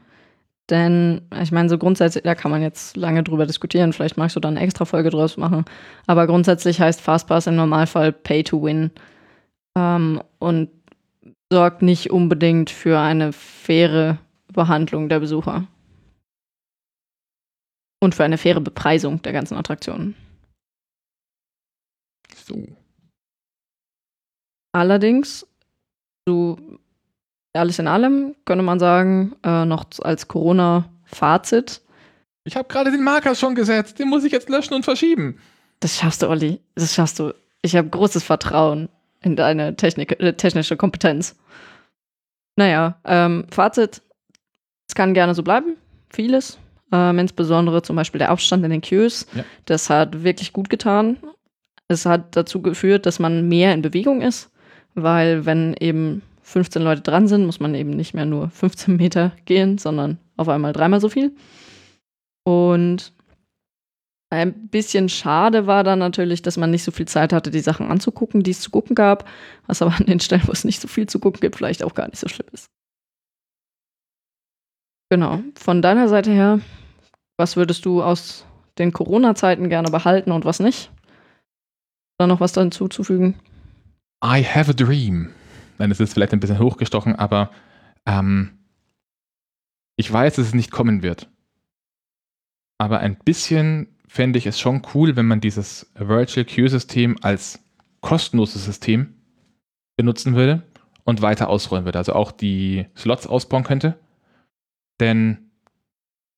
[0.69, 4.39] denn ich meine, so grundsätzlich, da kann man jetzt lange drüber diskutieren, vielleicht magst du
[4.39, 5.65] da eine extra Folge draus machen,
[6.07, 8.91] aber grundsätzlich heißt Fastpass im Normalfall Pay to Win
[9.77, 10.69] ähm, und
[11.51, 14.17] sorgt nicht unbedingt für eine faire
[14.51, 15.67] Behandlung der Besucher.
[18.03, 20.15] Und für eine faire Bepreisung der ganzen Attraktionen.
[22.45, 22.67] So.
[24.73, 25.45] Allerdings,
[26.27, 26.57] so
[27.53, 31.81] alles in allem könnte man sagen, äh, noch als Corona-Fazit.
[32.43, 35.37] Ich habe gerade den Marker schon gesetzt, den muss ich jetzt löschen und verschieben.
[35.79, 36.59] Das schaffst du, Olli.
[36.75, 37.33] Das schaffst du.
[37.61, 38.89] Ich habe großes Vertrauen
[39.21, 41.35] in deine Technik, äh, technische Kompetenz.
[42.55, 44.01] Naja, ähm, Fazit,
[44.87, 45.77] es kann gerne so bleiben,
[46.09, 46.57] vieles.
[46.91, 49.25] Ähm, insbesondere zum Beispiel der Abstand in den Queues.
[49.33, 49.45] Ja.
[49.65, 51.17] Das hat wirklich gut getan.
[51.91, 54.49] Es hat dazu geführt, dass man mehr in Bewegung ist,
[54.95, 59.33] weil wenn eben 15 Leute dran sind, muss man eben nicht mehr nur 15 Meter
[59.45, 61.35] gehen, sondern auf einmal dreimal so viel.
[62.43, 63.13] Und
[64.29, 67.91] ein bisschen schade war dann natürlich, dass man nicht so viel Zeit hatte, die Sachen
[67.91, 69.27] anzugucken, die es zu gucken gab,
[69.67, 71.93] was aber an den Stellen, wo es nicht so viel zu gucken gibt, vielleicht auch
[71.93, 72.67] gar nicht so schlimm ist.
[75.09, 75.41] Genau.
[75.55, 76.61] Von deiner Seite her,
[77.37, 78.45] was würdest du aus
[78.77, 80.89] den Corona-Zeiten gerne behalten und was nicht?
[82.21, 83.33] Da noch was hinzuzufügen?
[84.23, 85.31] I have a dream.
[85.79, 87.49] Nein, es ist vielleicht ein bisschen hochgestochen, aber
[88.05, 88.59] ähm,
[89.95, 91.31] ich weiß, dass es nicht kommen wird.
[92.77, 97.59] Aber ein bisschen fände ich es schon cool, wenn man dieses Virtual Queue-System als
[98.01, 99.15] kostenloses System
[99.97, 100.61] benutzen würde
[101.03, 101.97] und weiter ausrollen würde.
[101.97, 103.97] Also auch die Slots ausbauen könnte.
[104.99, 105.49] Denn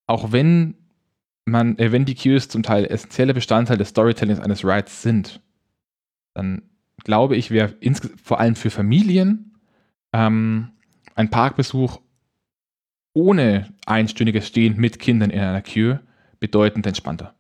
[0.07, 0.76] auch wenn
[1.43, 5.42] man, äh, wenn die Queues zum Teil essentielle Bestandteil des Storytellings eines Rides sind,
[6.34, 6.64] dann
[7.03, 7.76] glaube ich, wäre
[8.23, 9.57] vor allem für Familien
[10.14, 10.72] ähm,
[11.15, 11.99] ein Parkbesuch
[13.14, 15.99] ohne einstündiges Stehen mit Kindern in einer Queue
[16.39, 17.35] bedeutend entspannter.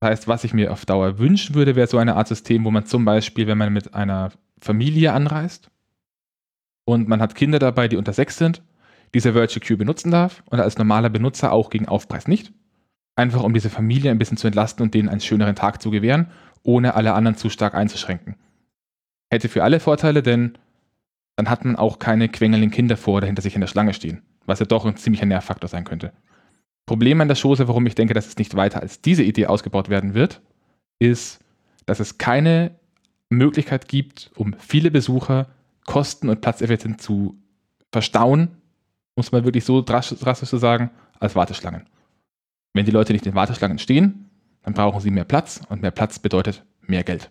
[0.00, 2.70] Das heißt, was ich mir auf Dauer wünschen würde, wäre so eine Art System, wo
[2.70, 5.70] man zum Beispiel, wenn man mit einer Familie anreist
[6.84, 8.62] und man hat Kinder dabei, die unter sechs sind,
[9.14, 12.52] diese Virtual Queue benutzen darf und als normaler Benutzer auch gegen Aufpreis nicht.
[13.16, 16.30] Einfach um diese Familie ein bisschen zu entlasten und denen einen schöneren Tag zu gewähren,
[16.64, 18.34] ohne alle anderen zu stark einzuschränken.
[19.30, 20.58] Hätte für alle Vorteile, denn
[21.36, 24.22] dann hat man auch keine quengelnden Kinder vor oder hinter sich in der Schlange stehen,
[24.46, 26.12] was ja doch ein ziemlicher Nervfaktor sein könnte.
[26.86, 29.88] Problem an der Chose, warum ich denke, dass es nicht weiter als diese Idee ausgebaut
[29.88, 30.42] werden wird,
[30.98, 31.40] ist,
[31.86, 32.78] dass es keine
[33.30, 35.48] Möglichkeit gibt, um viele Besucher
[35.86, 37.36] kosten- und platzeffizient zu
[37.92, 38.56] verstauen,
[39.16, 41.88] muss man wirklich so drastisch zu sagen, als Warteschlangen.
[42.74, 44.30] Wenn die Leute nicht in Warteschlangen stehen,
[44.64, 47.30] dann brauchen sie mehr Platz und mehr Platz bedeutet mehr Geld.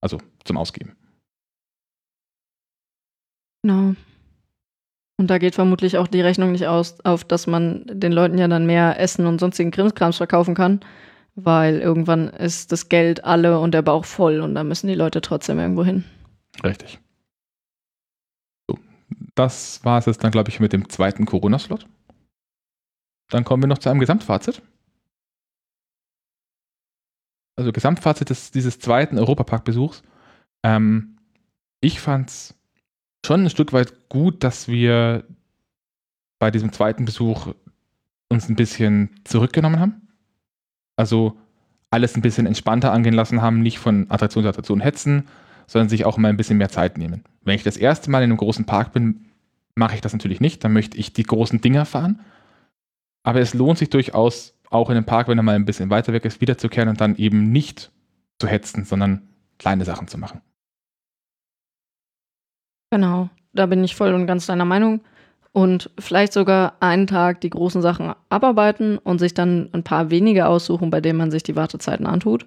[0.00, 0.96] Also zum Ausgeben.
[3.62, 3.94] Genau.
[5.20, 8.46] Und da geht vermutlich auch die Rechnung nicht aus, auf, dass man den Leuten ja
[8.46, 10.80] dann mehr Essen und sonstigen Krimskrams verkaufen kann,
[11.34, 15.20] weil irgendwann ist das Geld alle und der Bauch voll und da müssen die Leute
[15.20, 16.04] trotzdem irgendwo hin.
[16.62, 17.00] Richtig.
[18.70, 18.78] So,
[19.34, 21.88] das war es jetzt dann, glaube ich, mit dem zweiten Corona-Slot.
[23.28, 24.62] Dann kommen wir noch zu einem Gesamtfazit.
[27.58, 30.04] Also Gesamtfazit des, dieses zweiten Europapark-Besuchs.
[30.62, 31.16] Ähm,
[31.80, 32.54] ich fand's
[33.26, 35.24] schon ein Stück weit gut, dass wir
[36.38, 37.48] bei diesem zweiten Besuch
[38.28, 40.08] uns ein bisschen zurückgenommen haben.
[40.94, 41.36] Also
[41.90, 45.26] alles ein bisschen entspannter angehen lassen haben, nicht von Attraktion zu Attraktion hetzen,
[45.66, 47.24] sondern sich auch mal ein bisschen mehr Zeit nehmen.
[47.42, 49.26] Wenn ich das erste Mal in einem großen Park bin,
[49.74, 50.62] mache ich das natürlich nicht.
[50.62, 52.20] Dann möchte ich die großen Dinger fahren.
[53.24, 56.12] Aber es lohnt sich durchaus, auch in einem Park, wenn er mal ein bisschen weiter
[56.12, 57.90] weg ist, wiederzukehren und dann eben nicht
[58.38, 59.22] zu hetzen, sondern
[59.58, 60.40] kleine Sachen zu machen.
[62.90, 65.00] Genau, da bin ich voll und ganz deiner Meinung.
[65.52, 70.46] Und vielleicht sogar einen Tag die großen Sachen abarbeiten und sich dann ein paar wenige
[70.46, 72.46] aussuchen, bei denen man sich die Wartezeiten antut.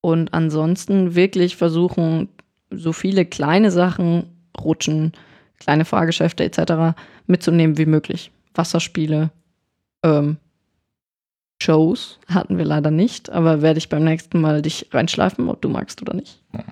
[0.00, 2.28] Und ansonsten wirklich versuchen,
[2.70, 4.24] so viele kleine Sachen,
[4.58, 5.12] Rutschen,
[5.60, 6.98] kleine Fahrgeschäfte etc.
[7.26, 8.32] mitzunehmen wie möglich.
[8.54, 9.30] Wasserspiele,
[10.02, 10.38] ähm,
[11.62, 15.68] Shows hatten wir leider nicht, aber werde ich beim nächsten Mal dich reinschleifen, ob du
[15.68, 16.42] magst oder nicht.
[16.52, 16.64] Ja.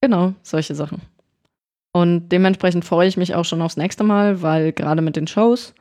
[0.00, 1.02] Genau, solche Sachen.
[1.92, 5.74] Und dementsprechend freue ich mich auch schon aufs nächste Mal, weil gerade mit den Shows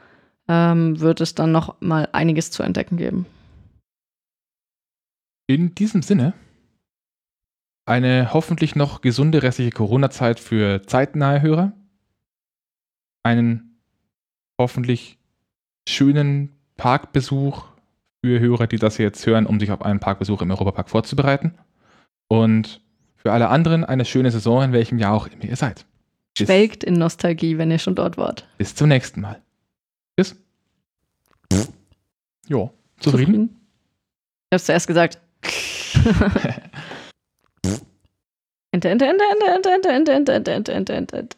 [0.48, 3.26] ähm, wird es dann noch mal einiges zu entdecken geben.
[5.48, 6.34] In diesem Sinne,
[7.86, 11.74] eine hoffentlich noch gesunde restliche Corona-Zeit für zeitnahe Hörer.
[13.24, 13.80] Einen
[14.60, 15.20] hoffentlich
[15.88, 17.66] schönen Parkbesuch
[18.24, 21.56] für Hörer, die das jetzt hören, um sich auf einen Parkbesuch im Europapark vorzubereiten.
[22.28, 22.82] Und
[23.16, 25.86] für alle anderen eine schöne Saison, in welchem Jahr auch immer ihr seid.
[26.38, 28.48] Bis, Schwelgt in Nostalgie, wenn ihr schon dort wart.
[28.58, 29.42] Bis zum nächsten Mal.
[30.18, 30.36] Tschüss.
[32.48, 33.26] Jo, zufrieden?
[33.26, 33.62] zufrieden?
[34.50, 35.20] Ich hab's zuerst gesagt.
[38.72, 41.37] Ente, Ente, Ente, Ente, Ente, Ente, Ente, Ente, Ente, Ente, Ente, Ente.